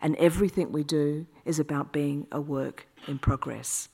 [0.00, 3.88] And everything we do is about being a work in progress.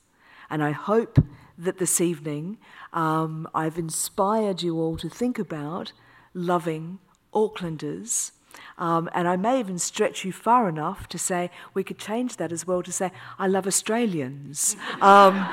[0.49, 1.23] And I hope
[1.57, 2.57] that this evening
[2.91, 5.93] um, I've inspired you all to think about
[6.33, 6.99] loving
[7.33, 8.31] Aucklanders
[8.77, 12.51] um, and I may even stretch you far enough to say we could change that
[12.51, 14.75] as well to say, I love Australians.
[15.01, 15.47] Um,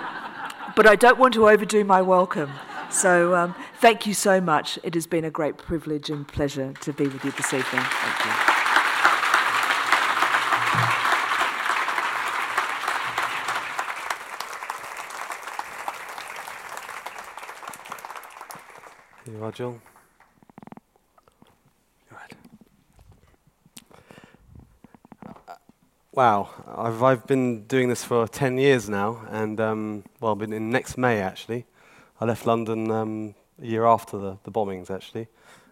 [0.76, 2.50] but I don't want to overdo my welcome.
[2.90, 4.78] So um, thank you so much.
[4.82, 7.82] It has been a great privilege and pleasure to be with you this evening.
[7.82, 8.58] Thank you.
[19.24, 19.80] Here you are, Gill.
[26.18, 30.68] Wow, I've, I've been doing this for 10 years now, and um, well, been in
[30.68, 31.64] next May actually.
[32.20, 35.28] I left London um, a year after the, the bombings actually,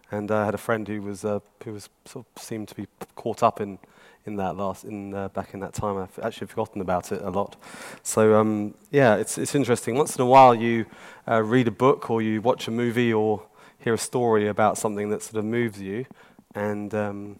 [0.09, 2.87] and I had a friend who was uh, who was sort of seemed to be
[3.17, 3.77] caught up in
[4.25, 5.97] in that last in uh, back in that time.
[5.97, 7.57] I've actually forgotten about it a lot.
[8.01, 9.95] So um, yeah, it's it's interesting.
[9.95, 10.85] Once in a while, you
[11.27, 13.43] uh, read a book or you watch a movie or
[13.79, 16.05] hear a story about something that sort of moves you,
[16.55, 17.39] and um,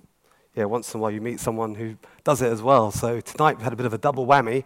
[0.57, 2.89] yeah, once in a while you meet someone who does it as well.
[2.89, 4.63] So tonight we had a bit of a double whammy,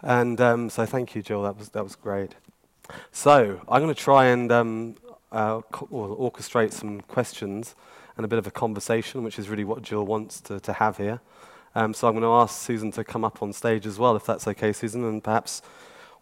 [0.00, 1.42] and um, so thank you, Gill.
[1.42, 2.34] That was that was great.
[3.12, 4.96] So I'm going to try and um,
[5.30, 7.74] uh, orchestrate some questions
[8.16, 10.96] and a bit of a conversation, which is really what Gill wants to, to have
[10.96, 11.20] here.
[11.74, 14.24] Um, so I'm going to ask Susan to come up on stage as well, if
[14.24, 15.60] that's okay, Susan, and perhaps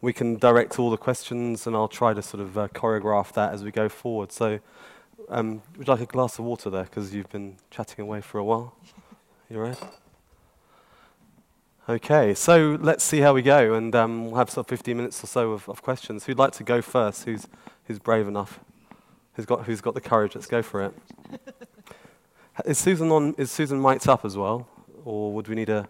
[0.01, 3.53] we can direct all the questions, and I'll try to sort of uh, choreograph that
[3.53, 4.33] as we go forward.
[4.33, 4.59] So,
[5.29, 8.39] um, would you like a glass of water there, because you've been chatting away for
[8.39, 8.75] a while?
[9.55, 9.79] You all right?
[11.89, 15.23] Okay, so let's see how we go, and um, we'll have sort of 15 minutes
[15.23, 16.25] or so of, of questions.
[16.25, 17.25] Who'd like to go first?
[17.25, 17.47] Who's,
[17.85, 18.59] who's brave enough?
[19.35, 20.35] Who's got, who's got the courage?
[20.35, 20.95] Let's go for it.
[22.65, 23.37] is Susan on?
[23.39, 24.67] Is Susan mic'd up as well,
[25.05, 25.89] or would we need a?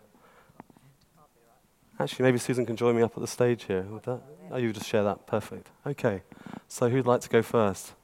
[1.98, 3.84] Actually, maybe Susan can join me up at the stage here.
[3.84, 4.20] Would that?
[4.50, 5.26] Oh, you just share that.
[5.26, 5.70] Perfect.
[5.86, 6.20] Okay.
[6.68, 7.94] So who'd like to go first?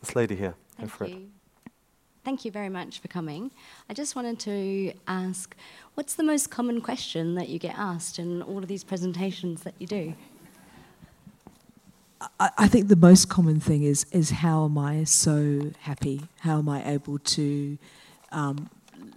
[0.00, 0.54] This lady here.
[0.78, 1.16] Thank go for you.
[1.16, 1.35] it.
[2.26, 3.52] Thank you very much for coming.
[3.88, 5.54] I just wanted to ask,
[5.94, 9.74] what's the most common question that you get asked in all of these presentations that
[9.78, 10.12] you do?
[12.40, 16.22] I, I think the most common thing is is how am I so happy?
[16.40, 17.78] How am I able to
[18.32, 18.70] um,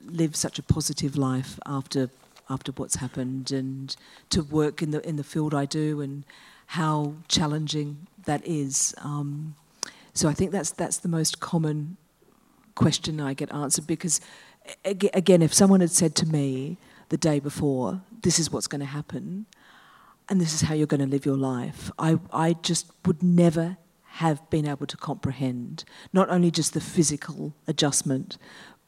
[0.05, 2.11] live such a positive life after
[2.47, 3.95] after what's happened, and
[4.29, 6.25] to work in the in the field I do, and
[6.67, 8.93] how challenging that is.
[8.99, 9.55] Um,
[10.13, 11.97] so I think that's that's the most common
[12.79, 14.21] question I get answered because,
[14.85, 16.77] again, if someone had said to me
[17.09, 19.45] the day before, "This is what's going to happen,"
[20.27, 22.11] and this is how you're going to live your life, I,
[22.47, 23.77] I just would never
[24.23, 28.37] have been able to comprehend not only just the physical adjustment,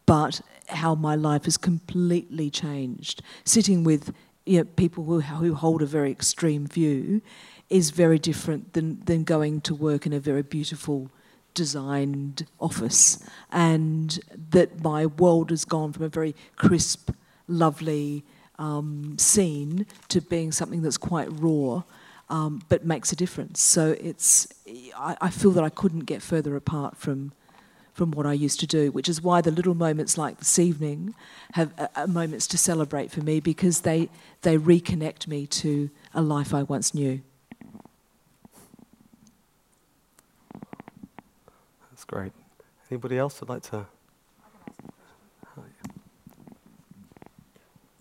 [0.05, 3.22] but how my life has completely changed.
[3.43, 4.13] Sitting with
[4.45, 7.22] you know, people who, who hold a very extreme view
[7.69, 11.09] is very different than, than going to work in a very beautiful
[11.53, 14.19] designed office and
[14.52, 17.11] that my world has gone from a very crisp
[17.48, 18.23] lovely
[18.57, 21.84] um, scene to being something that's quite raw,
[22.30, 23.60] um, but makes a difference.
[23.60, 24.48] So it's,
[24.95, 27.34] I, I feel that I couldn't get further apart from
[27.94, 31.14] from what I used to do, which is why the little moments like this evening
[31.53, 34.10] have uh, moments to celebrate for me because they
[34.44, 37.22] they reconnect me to a life I once knew.
[41.90, 42.33] That's great.
[42.91, 43.85] Anybody else would like to?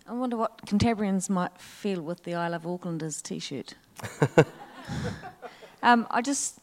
[0.05, 3.75] I wonder what Cantabrians might feel with the I Love Aucklanders t shirt.
[5.83, 6.59] um, I just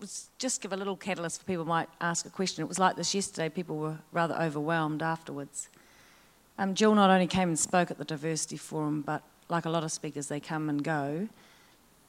[0.00, 2.64] was just give a little catalyst for people might ask a question.
[2.64, 5.68] It was like this yesterday, people were rather overwhelmed afterwards.
[6.58, 9.84] Um, Gill not only came and spoke at the Diversity Forum, but like a lot
[9.84, 11.28] of speakers, they come and go,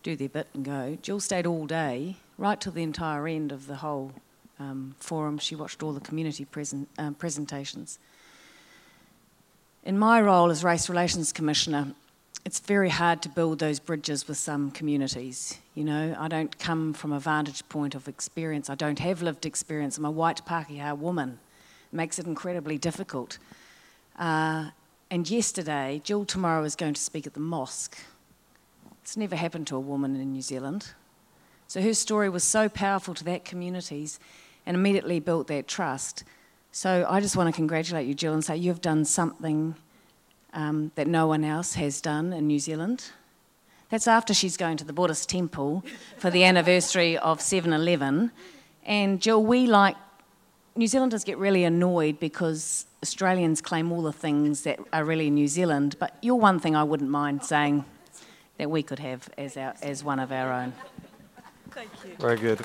[0.01, 0.97] do their bit and go.
[1.03, 4.13] Gill stayed all day, right till the entire end of the whole
[4.59, 5.37] um, forum.
[5.37, 7.99] She watched all the community present, um, presentations.
[9.83, 11.93] In my role as Race Relations Commissioner,
[12.45, 15.57] it's very hard to build those bridges with some communities.
[15.75, 18.69] You know, I don't come from a vantage point of experience.
[18.69, 19.97] I don't have lived experience.
[19.97, 21.39] I'm a white Pākehā woman.
[21.91, 23.37] It makes it incredibly difficult.
[24.17, 24.69] Uh,
[25.11, 27.97] and yesterday, Gill tomorrow is going to speak at the mosque.
[29.01, 30.93] It's never happened to a woman in New Zealand.
[31.67, 34.19] So her story was so powerful to that communities
[34.69, 36.23] and immediately built that trust.
[36.71, 39.73] So I just want to congratulate you, Gill, and say you've done something
[40.53, 43.05] um, that no one else has done in New Zealand.
[43.89, 45.83] That's after she's going to the Buddhist temple
[46.19, 48.31] for the anniversary of 7 Eleven.
[48.85, 49.97] And Gill, we like,
[50.75, 55.47] New Zealanders get really annoyed because Australians claim all the things that are really New
[55.47, 57.85] Zealand, but you're one thing I wouldn't mind saying
[58.59, 60.73] that we could have as, our, as one of our own.
[61.71, 62.13] Thank you.
[62.19, 62.63] Very good.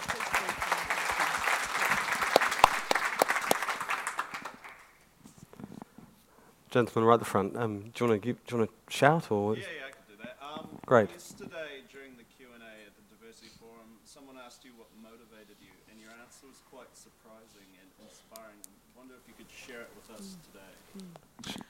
[6.75, 7.57] Gentleman right at the front.
[7.57, 9.55] Um, do you want to do you want to shout or?
[9.55, 10.37] Yeah, yeah, I could do that.
[10.43, 11.09] Um, Great.
[11.11, 15.55] Yesterday during the Q and A at the Diversity Forum, someone asked you what motivated
[15.63, 18.59] you, and your answer was quite surprising and inspiring.
[18.67, 20.75] I wonder if you could share it with us today.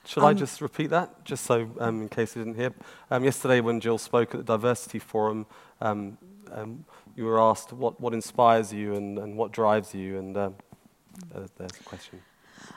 [0.06, 2.72] Shall I Um, just repeat that, just so um, in case you didn't hear?
[3.10, 5.44] Um, yesterday, when Gill spoke at the Diversity Forum,
[5.82, 6.16] um,
[6.50, 10.54] um, you were asked what, what inspires you and, and what drives you, and um,
[11.30, 12.22] there's, there's a question.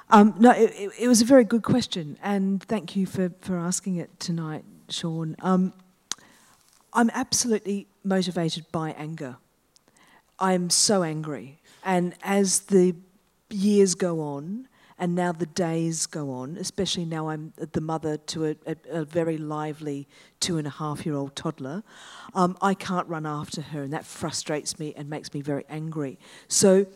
[0.10, 3.98] Um, no, it, it, was a very good question, and thank you for, for asking
[3.98, 5.36] it tonight, Sean.
[5.42, 5.74] Um,
[6.94, 9.38] I'm absolutely motivated by anger.
[10.40, 11.60] I'm so angry.
[11.84, 12.96] And as the
[13.50, 14.68] years go on,
[15.00, 19.06] and now the days go on, especially now I'm the mother to a, a, a
[19.06, 20.08] very lively
[20.40, 21.84] two and a half year old toddler,
[22.34, 26.18] um, I can't run after her, and that frustrates me and makes me very angry.
[26.48, 26.88] So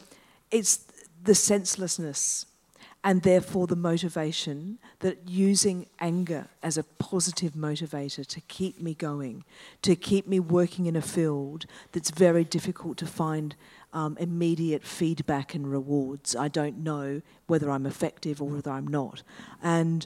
[0.50, 0.86] it's
[1.24, 2.48] the senselessness
[3.04, 9.44] and therefore the motivation that using anger as a positive motivator to keep me going,
[9.82, 13.56] to keep me working in a field that's very difficult to find
[13.94, 16.36] um, immediate feedback and rewards.
[16.36, 19.24] I don't know whether I'm effective or whether I'm not.
[19.64, 20.06] And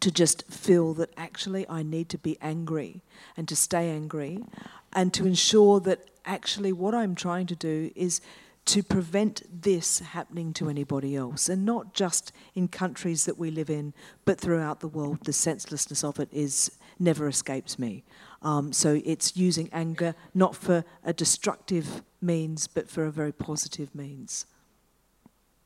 [0.00, 3.02] to just feel that actually I need to be angry
[3.36, 4.44] and to stay angry
[4.92, 8.20] and to ensure that actually what I'm trying to do is
[8.66, 13.70] to prevent this happening to anybody else, and not just in countries that we live
[13.70, 13.94] in,
[14.24, 15.24] but throughout the world.
[15.24, 18.04] The senselessness of it is never escapes me.
[18.42, 23.94] Um, so it's using anger not for a destructive means, but for a very positive
[23.94, 24.46] means.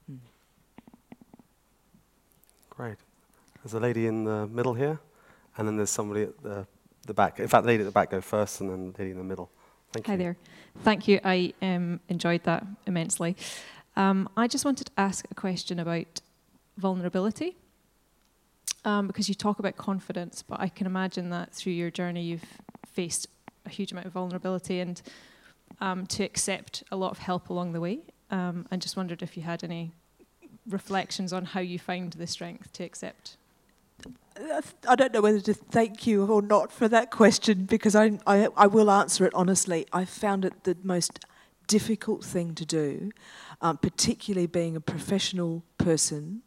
[0.07, 0.17] Hmm.
[2.69, 2.99] Great.
[3.63, 5.01] There's a lady in the middle here,
[5.57, 6.67] and then there's somebody at the,
[7.07, 7.41] the back.
[7.41, 9.25] In fact, the lady at the back go first, and then the lady in the
[9.25, 9.51] middle.
[9.93, 10.19] Thank Hi you.
[10.19, 10.37] there.
[10.83, 11.21] Thank you.
[11.25, 13.37] I um, enjoyed that immensely.
[13.97, 16.21] Um, I just wanted to ask a question about
[16.79, 17.57] vulnerability.
[18.85, 22.47] Um, because you talk about confidence, but I can imagine that through your journey you've
[22.87, 23.27] faced
[23.67, 25.03] a huge amount of vulnerability and
[25.83, 28.01] um, to accept a lot of help along the way.
[28.31, 29.93] Um, and just wondered if you had any
[30.67, 33.37] reflections on how you found the strength to accept
[34.89, 38.49] I don't know whether to thank you or not for that question because I, I,
[38.57, 39.87] I will answer it honestly.
[39.93, 41.25] I found it the most
[41.67, 43.11] difficult thing to do,
[43.61, 46.43] um, particularly being a professional person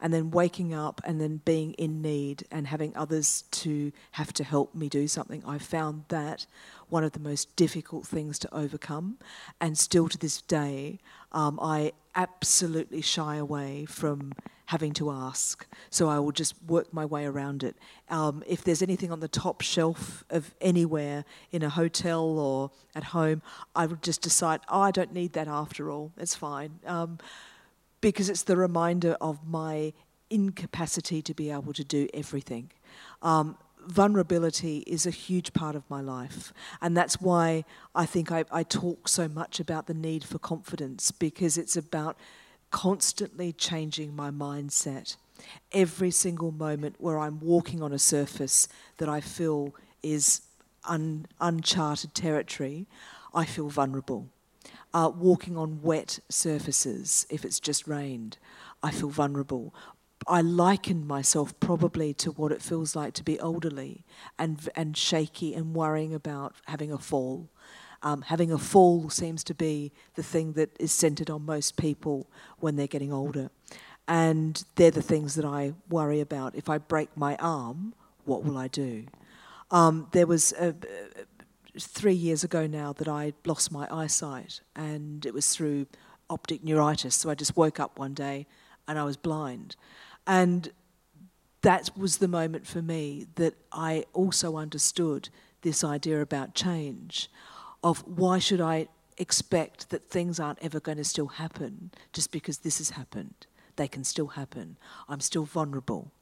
[0.00, 4.44] and then waking up and then being in need and having others to have to
[4.44, 5.42] help me do something.
[5.46, 6.46] I found that
[6.88, 9.18] one of the most difficult things to overcome.
[9.60, 11.00] And still to this day,
[11.32, 14.34] um, I absolutely shy away from
[14.72, 15.66] having to ask.
[15.90, 17.76] So I will just work my way around it.
[18.08, 23.04] Um, if there's anything on the top shelf of anywhere in a hotel or at
[23.04, 23.42] home,
[23.76, 26.12] I would just decide, oh, I don't need that after all.
[26.16, 26.80] It's fine.
[26.86, 27.18] Um,
[28.00, 29.92] because it's the reminder of my
[30.30, 32.72] incapacity to be able to do everything.
[33.20, 36.54] Um, vulnerability is a huge part of my life.
[36.80, 41.10] And that's why I think I, I, talk so much about the need for confidence
[41.10, 42.16] because it's about
[42.72, 45.14] constantly changing my mindset.
[45.70, 48.66] Every single moment where I'm walking on a surface
[48.98, 50.40] that I feel is
[50.84, 52.86] un, uncharted territory,
[53.32, 54.28] I feel vulnerable.
[54.92, 58.38] Uh, walking on wet surfaces, if it's just rained,
[58.82, 59.74] I feel vulnerable.
[60.26, 64.04] I liken myself probably to what it feels like to be elderly
[64.38, 67.48] and, and shaky and worrying about having a fall.
[68.02, 72.26] Um, having a fall seems to be the thing that is centered on most people
[72.58, 73.50] when they're getting older.
[74.08, 76.54] And they're the things that I worry about.
[76.56, 79.04] If I break my arm, what will I do?
[79.70, 80.74] Um, there was a,
[81.78, 85.86] three years ago now that I lost my eyesight, and it was through
[86.28, 87.14] optic neuritis.
[87.14, 88.46] So I just woke up one day
[88.88, 89.76] and I was blind.
[90.26, 90.70] And
[91.62, 95.28] that was the moment for me that I also understood
[95.62, 97.30] this idea about change
[97.82, 98.88] of why should I
[99.18, 103.46] expect that things aren't ever going to still happen just because this has happened.
[103.76, 104.76] They can still happen.
[105.08, 106.12] I'm still vulnerable.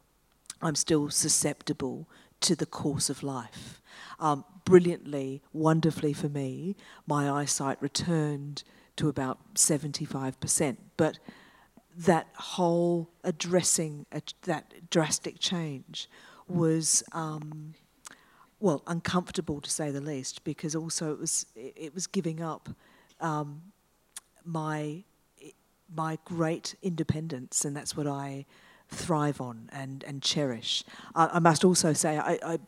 [0.62, 2.08] I'm still susceptible
[2.40, 3.80] to the course of life.
[4.18, 6.76] Um, brilliantly, wonderfully for me,
[7.06, 8.62] my eyesight returned
[8.96, 10.76] to about 75%.
[10.96, 11.18] But
[11.96, 16.08] that whole addressing a, that drastic change
[16.48, 17.74] was um,
[18.60, 22.68] well uncomfortable to say the least because also it was it was giving up
[23.20, 23.62] um,
[24.44, 25.02] my
[25.94, 28.46] my great independence and that's what I
[28.88, 30.84] thrive on and and cherish.
[31.14, 32.58] I, I must also say I, I,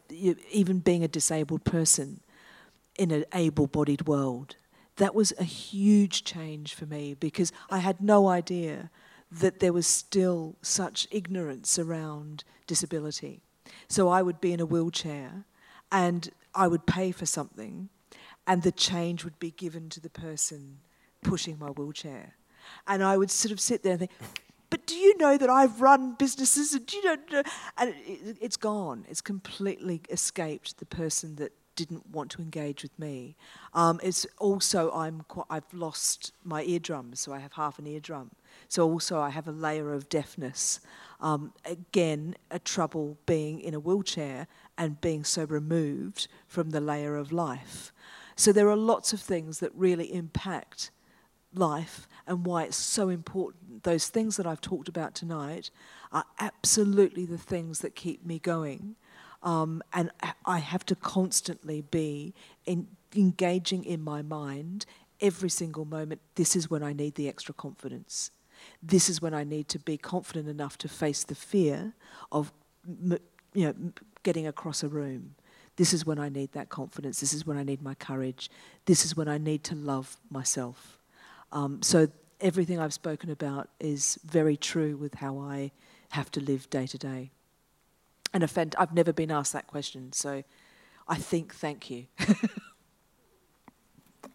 [0.51, 2.21] even being a disabled person
[2.99, 4.57] in an able-bodied world
[4.97, 8.91] that was a huge change for me because I had no idea
[9.31, 13.41] that there was still such ignorance around disability.
[13.89, 15.45] So I would be in a wheelchair
[15.93, 17.91] and I would pay for something,
[18.47, 20.79] and the change would be given to the person
[21.23, 22.35] pushing my wheelchair.
[22.89, 24.11] And I would sort of sit there and think,
[24.71, 27.43] but do you know that I've run businesses and you know,
[27.77, 29.05] and it, it's gone.
[29.09, 33.37] It's completely escaped the person that didn't want to engage with me.
[33.75, 38.31] Um, it's also I'm quite, I've lost my eardrums, so I have half an eardrum.
[38.69, 40.81] So also I have a layer of deafness.
[41.21, 44.49] Um, again, a trouble being in a wheelchair
[44.83, 47.93] and being so removed from the layer of life.
[48.35, 50.91] So there are lots of things that really impact
[51.55, 53.85] life and why it's so important.
[53.85, 55.71] Those things that I've talked about tonight
[56.11, 58.97] are absolutely the things that keep me going.
[59.45, 60.11] Um, and
[60.45, 62.35] I have to constantly be
[62.67, 64.85] in, engaging in my mind
[65.21, 66.23] every single moment.
[66.35, 68.33] This is when I need the extra confidence.
[68.83, 71.95] This is when I need to be confident enough to face the fear
[72.33, 72.53] of,
[73.55, 73.75] you know,
[74.23, 75.35] getting across a room.
[75.77, 77.21] This is when I need that confidence.
[77.21, 78.51] This is when I need my courage.
[78.85, 80.99] This is when I need to love myself.
[81.51, 82.09] Um, so
[82.41, 85.71] everything I've spoken about is very true with how I
[86.11, 87.31] have to live day to day.
[88.35, 90.43] And I've never been asked that question, so
[91.07, 92.07] I think thank you.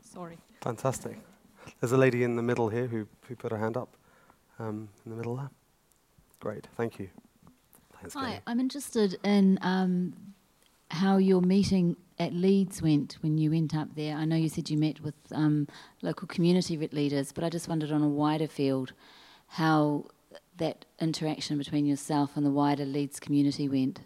[0.03, 0.37] Sorry.
[0.61, 1.19] Fantastic.
[1.79, 3.95] There's a lady in the middle here who, who put her hand up
[4.59, 5.49] um, in the middle there.
[6.39, 7.09] Great, thank you.
[7.99, 10.13] Thanks, Hi, I'm interested in um,
[10.91, 14.15] how your meeting at Leeds went when you went up there.
[14.15, 15.67] I know you said you met with um,
[16.01, 18.93] local community leaders, but I just wondered on a wider field
[19.47, 20.05] how
[20.57, 24.01] that interaction between yourself and the wider Leeds community went.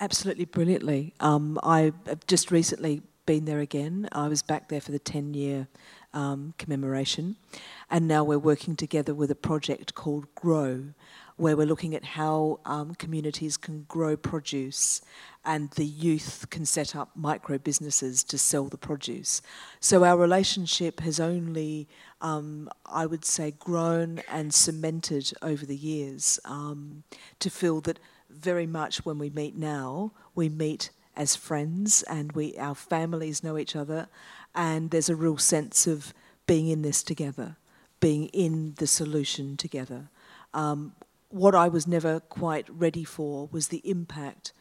[0.00, 1.14] Absolutely brilliantly.
[1.20, 4.08] Um, I have just recently been there again.
[4.12, 5.68] I was back there for the 10 year
[6.14, 7.36] um, commemoration,
[7.90, 10.94] and now we're working together with a project called Grow,
[11.36, 15.00] where we're looking at how um, communities can grow produce
[15.44, 19.42] and the youth can set up micro businesses to sell the produce.
[19.80, 21.88] So our relationship has only,
[22.20, 27.02] um, I would say, grown and cemented over the years um,
[27.40, 27.98] to feel that
[28.30, 33.56] very much when we meet now, we meet as friends and we our families know
[33.56, 34.08] each other
[34.54, 36.14] and there's a real sense of
[36.46, 37.56] being in this together,
[38.00, 40.08] being in the solution together.
[40.52, 40.94] Um,
[41.30, 44.52] what I was never quite ready for was the impact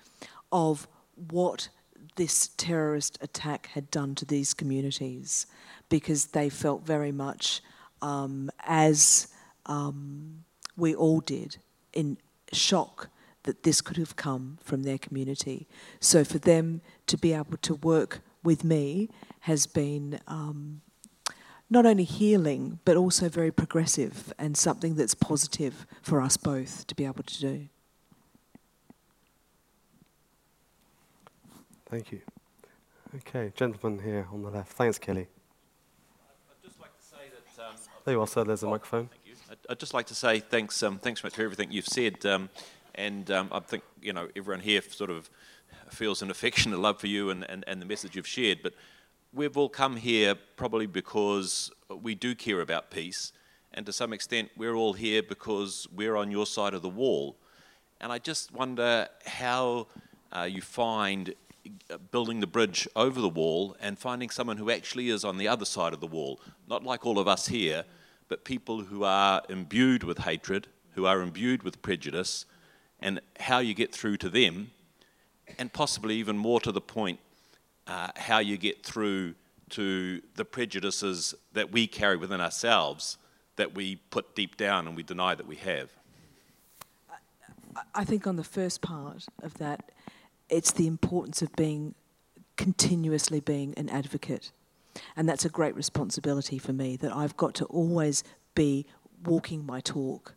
[0.52, 0.88] of
[1.30, 1.70] what
[2.15, 5.45] this terrorist attack had done to these communities
[5.90, 7.61] because they felt very much
[8.02, 9.28] um, as
[9.65, 10.44] um,
[10.76, 11.57] we all did
[11.94, 12.18] in
[12.52, 13.10] shock
[13.44, 15.68] that this could have come from their community.
[15.99, 19.10] So for them to be able to work with me
[19.44, 20.82] has been um,
[21.70, 26.95] not only healing, but also very progressive and something that's positive for us both to
[26.95, 27.68] be able to do.
[31.90, 32.22] Thank you.
[33.18, 34.72] Okay, gentleman here on the left.
[34.74, 35.28] Thanks, Kelly.
[36.49, 37.64] I'd just like to say that.
[37.64, 37.76] Um,
[38.06, 38.45] there you are, sir.
[38.45, 39.07] There's a oh, microphone.
[39.07, 39.34] Thank you.
[39.52, 42.49] I'd, I'd, just like to say thanks, um, thanks for everything you've said, um,
[42.95, 45.30] and um, I think you know everyone here sort of
[45.90, 48.60] feels an affection, a love for you, and, and, and the message you've shared.
[48.64, 48.74] But
[49.34, 53.34] we've all come here probably because we do care about peace,
[53.73, 57.38] and to some extent, we're all here because we're on your side of the wall.
[57.99, 59.88] And I just wonder how
[60.31, 61.34] uh, you find
[61.89, 65.47] uh, building the bridge over the wall and finding someone who actually is on the
[65.47, 67.85] other side of the wall, not like all of us here,
[68.27, 72.45] but people who are imbued with hatred, who are imbued with prejudice,
[72.99, 74.72] and how you get through to them,
[75.57, 77.19] and possibly even more to the point,
[77.88, 79.35] uh, how you get through
[79.72, 83.18] to the prejudices that we carry within ourselves
[83.55, 85.89] that we put deep down and we deny that we have?
[87.95, 89.91] I think on the first part of that,
[90.49, 91.95] it's the importance of being
[92.55, 94.51] continuously being an advocate.
[95.15, 98.23] And that's a great responsibility for me that I've got to always
[98.53, 98.85] be
[99.23, 100.35] walking my talk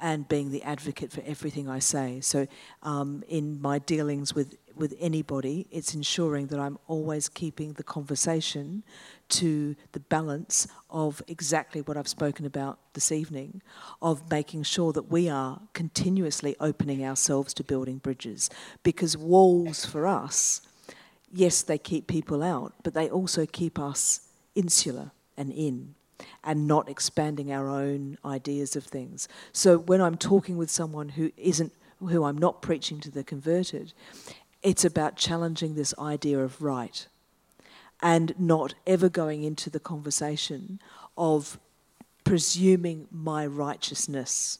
[0.00, 2.20] and being the advocate for everything I say.
[2.20, 2.46] So,
[2.82, 8.84] um, in my dealings with, with anybody, it's ensuring that I'm always keeping the conversation
[9.28, 13.62] to the balance of exactly what I've spoken about this evening,
[14.00, 18.50] of making sure that we are continuously opening ourselves to building bridges.
[18.82, 20.62] Because walls for us,
[21.32, 24.20] yes, they keep people out, but they also keep us
[24.54, 25.94] insular and in
[26.44, 29.28] and not expanding our own ideas of things.
[29.52, 33.92] So when I'm talking with someone who isn't, who I'm not preaching to the converted,
[34.66, 37.06] it's about challenging this idea of right
[38.02, 40.80] and not ever going into the conversation
[41.16, 41.60] of
[42.24, 44.58] presuming my righteousness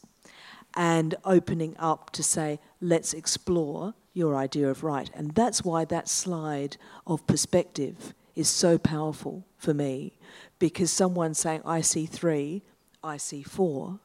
[0.77, 5.11] and opening up to say, let's explore your idea of right.
[5.13, 10.21] And that's why that slide of perspective is so powerful for me
[10.61, 12.63] because someone saying, I see three,
[13.03, 13.99] I see four,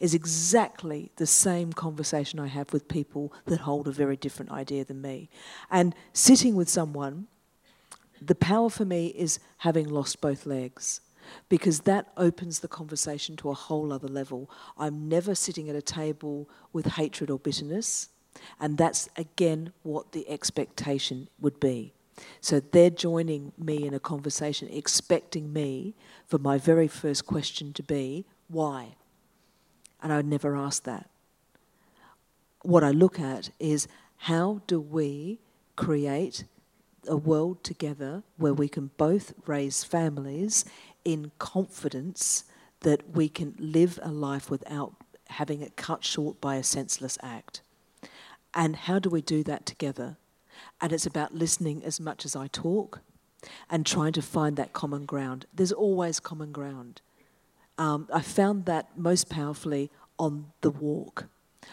[0.00, 4.84] is exactly the same conversation I have with people that hold a very different idea
[4.84, 5.28] than me.
[5.70, 7.26] And sitting with someone,
[8.20, 11.00] the power for me is having lost both legs
[11.48, 14.50] because that opens the conversation to a whole other level.
[14.76, 18.08] I'm never sitting at a table with hatred or bitterness,
[18.60, 21.92] and that's again what the expectation would be.
[22.40, 25.94] So they're joining me in a conversation, expecting me
[26.26, 28.96] for my very first question to be, why?
[30.02, 31.08] And I would never ask that.
[32.62, 35.38] What I look at is how do we
[35.76, 36.44] create
[37.06, 40.64] a world together where we can both raise families
[41.04, 42.44] in confidence
[42.80, 44.94] that we can live a life without
[45.30, 47.60] having it cut short by a senseless act.
[48.54, 50.16] And how do we do that together?
[50.80, 53.00] And it's about listening as much as I talk
[53.70, 55.46] and trying to find that common ground.
[55.54, 57.00] There's always common ground.
[57.78, 61.26] Um, I found that most powerfully on the walk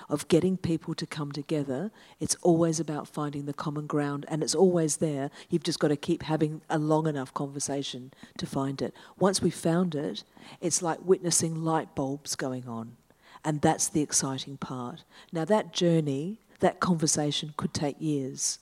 [0.09, 1.91] of getting people to come together.
[2.19, 5.31] It's always about finding the common ground, and it's always there.
[5.49, 8.93] You've just got to keep having a long enough conversation to find it.
[9.17, 10.23] Once we've found it,
[10.61, 12.97] it's like witnessing light bulbs going on,
[13.43, 15.03] and that's the exciting part.
[15.31, 18.59] Now, that journey, that conversation could take years.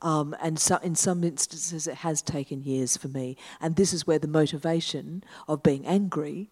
[0.00, 3.36] Um, and so in some instances, it has taken years for me.
[3.60, 6.50] And this is where the motivation of being angry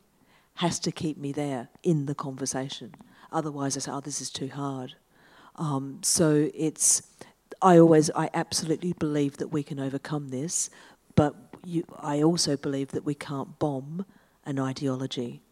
[0.55, 2.95] has to keep me there in the conversation.
[3.31, 4.95] Otherwise, I say, oh, this is too hard.
[5.57, 7.03] Um, so it's,
[7.63, 10.71] I always, I absolutely believe that we can overcome this,
[11.15, 14.07] but you, I also believe that we can't bomb
[14.45, 15.43] an ideology.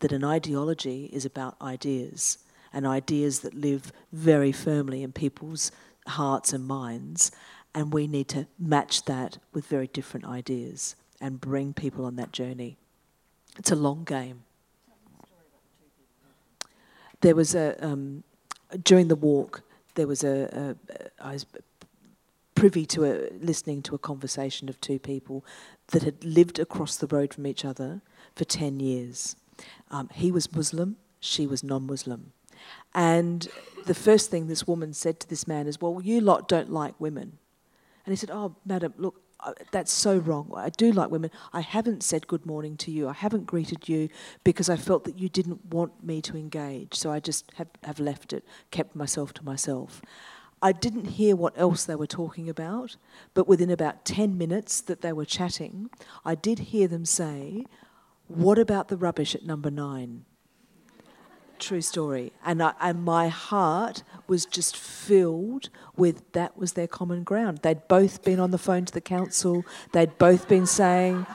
[0.00, 2.38] That an ideology is about ideas,
[2.72, 5.70] and ideas that live very firmly in people's
[6.06, 7.30] hearts and minds,
[7.74, 12.32] and we need to match that with very different ideas and bring people on that
[12.32, 12.76] journey.
[13.58, 14.44] It's a long game
[17.24, 18.22] there was a um,
[18.82, 19.62] during the walk
[19.94, 21.46] there was a, a I was
[22.54, 25.42] privy to a listening to a conversation of two people
[25.88, 28.02] that had lived across the road from each other
[28.36, 29.36] for 10 years.
[29.90, 32.32] Um, he was Muslim, she was non-Muslim.
[32.94, 33.48] And
[33.86, 36.94] the first thing this woman said to this man is, well, you lot don't like
[36.98, 37.38] women.
[38.06, 40.50] And he said, oh, madam, look, uh, that's so wrong.
[40.54, 41.30] I do like women.
[41.52, 43.08] I haven't said good morning to you.
[43.08, 44.08] I haven't greeted you
[44.42, 46.94] because I felt that you didn't want me to engage.
[46.94, 50.00] So I just have, have left it, kept myself to myself.
[50.62, 52.96] I didn't hear what else they were talking about,
[53.34, 55.90] but within about 10 minutes that they were chatting,
[56.24, 57.66] I did hear them say,
[58.28, 60.24] What about the rubbish at number nine?
[61.64, 62.30] True story.
[62.44, 67.60] And, I, and my heart was just filled with that was their common ground.
[67.62, 71.26] They'd both been on the phone to the council, they'd both been saying,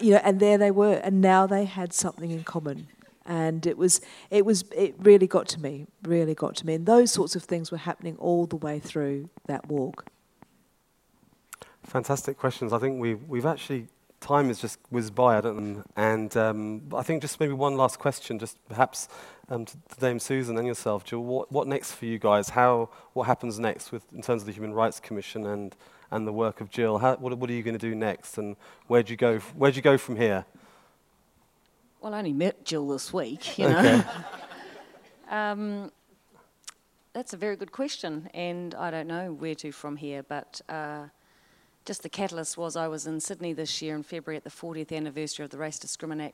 [0.00, 2.88] you know, and there they were, and now they had something in common.
[3.24, 4.00] And it was,
[4.30, 6.74] it was, it really got to me, really got to me.
[6.74, 10.06] And those sorts of things were happening all the way through that walk.
[11.84, 12.72] Fantastic questions.
[12.72, 13.86] I think we've, we've actually
[14.26, 15.84] time has just whizzed by, I don't know.
[15.96, 19.08] And um, I think just maybe one last question, just perhaps
[19.48, 21.20] um, to, Dame Susan and yourself, Gill.
[21.20, 22.48] What, what next for you guys?
[22.48, 25.76] How, what happens next with, in terms of the Human Rights Commission and,
[26.10, 26.98] and the work of Gill?
[26.98, 28.36] How, what, what are you going to do next?
[28.36, 28.56] And
[28.88, 30.44] where do you go, where do you go from here?
[32.00, 33.78] Well, I only met Gill this week, you know.
[33.78, 34.04] Okay.
[35.30, 35.92] um,
[37.12, 41.06] that's a very good question, and I don't know where to from here, but uh,
[41.86, 44.92] just the catalyst was I was in Sydney this year in February at the 40th
[44.92, 46.32] anniversary of the Race Discrimination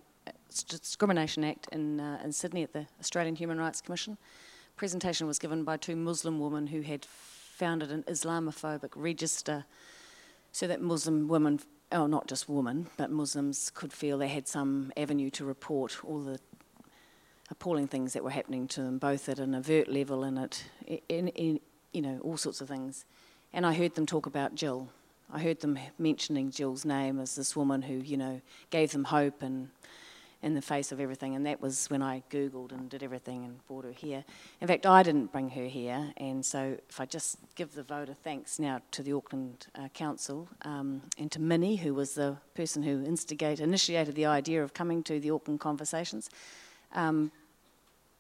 [1.45, 4.17] Act in, uh, in Sydney at the Australian Human Rights Commission.
[4.77, 9.67] Presentation was given by two Muslim women who had founded an Islamophobic register
[10.53, 11.61] so that Muslim women,
[11.93, 16.21] oh, not just women, but Muslims could feel they had some avenue to report all
[16.21, 16.41] the
[17.51, 20.65] appalling things that were happening to them, both at an overt level and at,
[21.11, 21.61] in, in,
[21.93, 23.05] you know, all sorts of things.
[23.53, 24.89] And I heard them talk about Gill
[25.33, 28.41] I heard them mentioning Gill's name as this woman who, you know,
[28.71, 29.71] gave them hope and
[30.43, 31.35] in the face of everything.
[31.37, 34.25] And that was when I Googled and did everything and brought her here.
[34.61, 36.13] In fact, I didn't bring her here.
[36.17, 39.89] And so if I just give the vote of thanks now to the Auckland uh,
[39.89, 44.75] Council um, and to Minnie, who was the person who instigated, initiated the idea of
[44.75, 46.29] coming to the Auckland Conversations.
[46.93, 47.31] Um,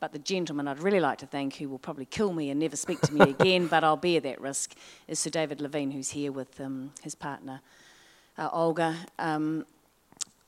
[0.03, 2.75] but the gentleman I'd really like to thank, who will probably kill me and never
[2.75, 4.75] speak to me again, but I'll bear that risk,
[5.07, 7.61] is Sir David Levene, who's here with um, his partner,
[8.37, 8.97] uh, Olga.
[9.21, 9.65] Um,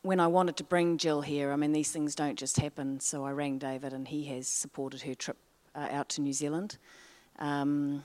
[0.03, 3.25] when I wanted to bring Gill here, I mean, these things don't just happen, so
[3.25, 5.37] I rang David and he has supported her trip
[5.77, 6.77] uh, out to New Zealand.
[7.39, 8.03] Um,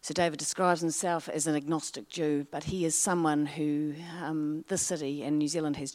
[0.00, 4.80] So David describes himself as an agnostic Jew, but he is someone who um, this
[4.80, 5.92] city and New Zealand has,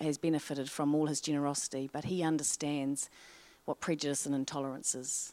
[0.00, 3.10] has benefited from all his generosity, but he understands
[3.64, 5.32] what prejudice and intolerance is.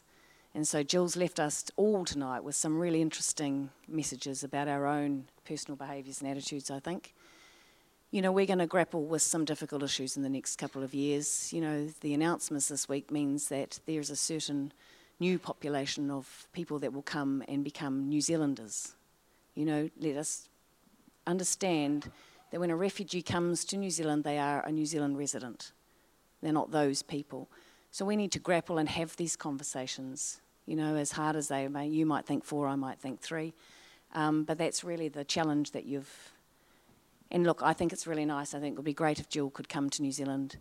[0.54, 5.24] And so Gill's left us all tonight with some really interesting messages about our own
[5.46, 7.14] personal behaviours and attitudes, I think.
[8.10, 10.92] You know, we're going to grapple with some difficult issues in the next couple of
[10.92, 11.50] years.
[11.52, 14.72] You know, the announcements this week means that there's a certain
[15.18, 18.94] new population of people that will come and become New Zealanders.
[19.54, 20.48] You know, let us
[21.26, 22.10] understand
[22.50, 25.72] that when a refugee comes to New Zealand, they are a New Zealand resident.
[26.42, 27.48] They're not those people.
[27.92, 31.68] So we need to grapple and have these conversations, you know, as hard as they
[31.68, 31.86] may.
[31.86, 33.52] You might think four, I might think three.
[34.14, 36.32] Um, but that's really the challenge that you've.
[37.30, 38.54] And look, I think it's really nice.
[38.54, 40.56] I think it would be great if Gill could come to New Zealand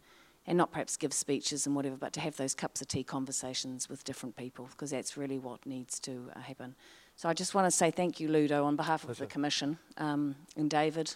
[0.45, 3.87] and not perhaps give speeches and whatever, but to have those cups of tea conversations
[3.87, 6.75] with different people, because that's really what needs to uh, happen.
[7.15, 9.23] So I just want to say thank you, Ludo, on behalf Pleasure.
[9.23, 11.15] of the Commission um, and David,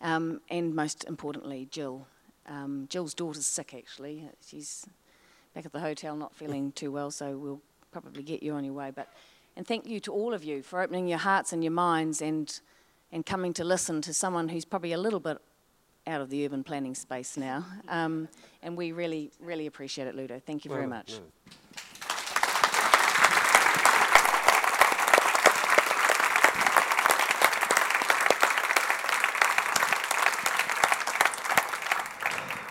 [0.00, 2.06] um, and most importantly, Gill.
[2.46, 4.28] Um, Gill's daughter's sick, actually.
[4.46, 4.86] She's
[5.54, 7.60] back at the hotel, not feeling too well, so we'll
[7.90, 8.90] probably get you on your way.
[8.94, 9.08] But
[9.56, 12.60] and thank you to all of you for opening your hearts and your minds and
[13.12, 15.38] and coming to listen to someone who's probably a little bit
[16.06, 17.64] out of the urban planning space now.
[17.88, 18.28] Um,
[18.62, 20.40] and we really, really appreciate it, Ludo.
[20.44, 21.20] Thank you very much.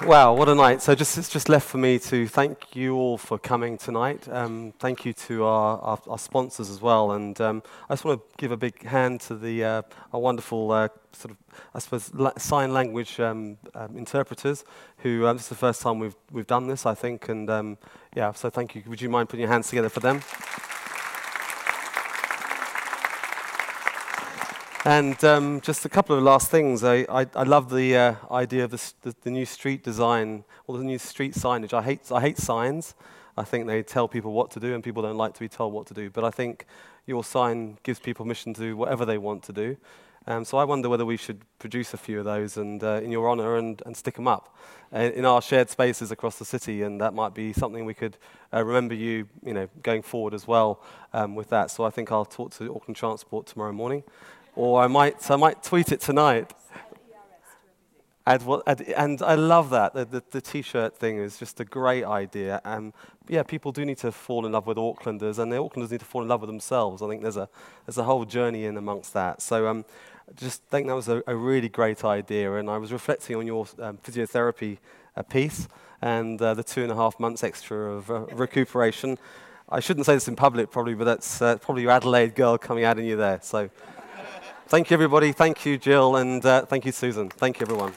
[0.05, 0.81] Wow, what a night.
[0.81, 4.27] So just, it's just left for me to thank you all for coming tonight.
[4.29, 7.11] Um, thank you to our, our, our, sponsors as well.
[7.11, 10.71] And um, I just want to give a big hand to the, uh, our wonderful
[10.71, 11.37] uh, sort of,
[11.75, 14.65] I suppose, la- sign language um, um interpreters
[14.97, 17.29] who, uh, this is the first time we've, we've done this, I think.
[17.29, 17.77] And um,
[18.15, 18.81] yeah, so thank you.
[18.87, 20.21] Would you mind putting your hands together for them?
[24.83, 26.83] And um, just a couple of last things.
[26.83, 30.83] I, I, I love the uh, idea of the, the, new street design, or the
[30.83, 31.71] new street signage.
[31.71, 32.95] I hate, I hate signs.
[33.37, 35.71] I think they tell people what to do, and people don't like to be told
[35.71, 36.09] what to do.
[36.09, 36.65] But I think
[37.05, 39.77] your sign gives people permission to do whatever they want to do.
[40.25, 43.11] Um, so I wonder whether we should produce a few of those and, uh, in
[43.11, 44.55] your honour and, and stick them up
[44.93, 46.81] uh, in our shared spaces across the city.
[46.81, 48.17] And that might be something we could
[48.51, 50.81] uh, remember you, you know, going forward as well
[51.13, 51.69] um, with that.
[51.69, 54.03] So I think I'll talk to Auckland Transport tomorrow morning
[54.55, 56.53] or I might, I might tweet it tonight.
[58.27, 59.93] Add what, add, and I love that.
[59.93, 62.61] The, the, the, t-shirt thing is just a great idea.
[62.63, 62.93] And
[63.27, 66.05] yeah, people do need to fall in love with Aucklanders, and the Aucklanders need to
[66.05, 67.01] fall in love with themselves.
[67.01, 67.49] I think there's a,
[67.85, 69.41] there's a whole journey in amongst that.
[69.41, 69.85] So um,
[70.35, 72.53] just think that was a, a really great idea.
[72.55, 74.77] And I was reflecting on your um, physiotherapy
[75.15, 75.67] uh, piece
[76.01, 79.17] and uh, the two and a half months extra of uh, recuperation.
[79.67, 82.83] I shouldn't say this in public, probably, but that's uh, probably your Adelaide girl coming
[82.83, 83.39] out in you there.
[83.41, 83.71] So.
[84.72, 85.34] Thank you, everybody.
[85.34, 87.27] Thank you, Gill, and uh, thank you, Susan.
[87.27, 87.91] Thank you, everyone.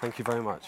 [0.00, 0.64] Thank you very much.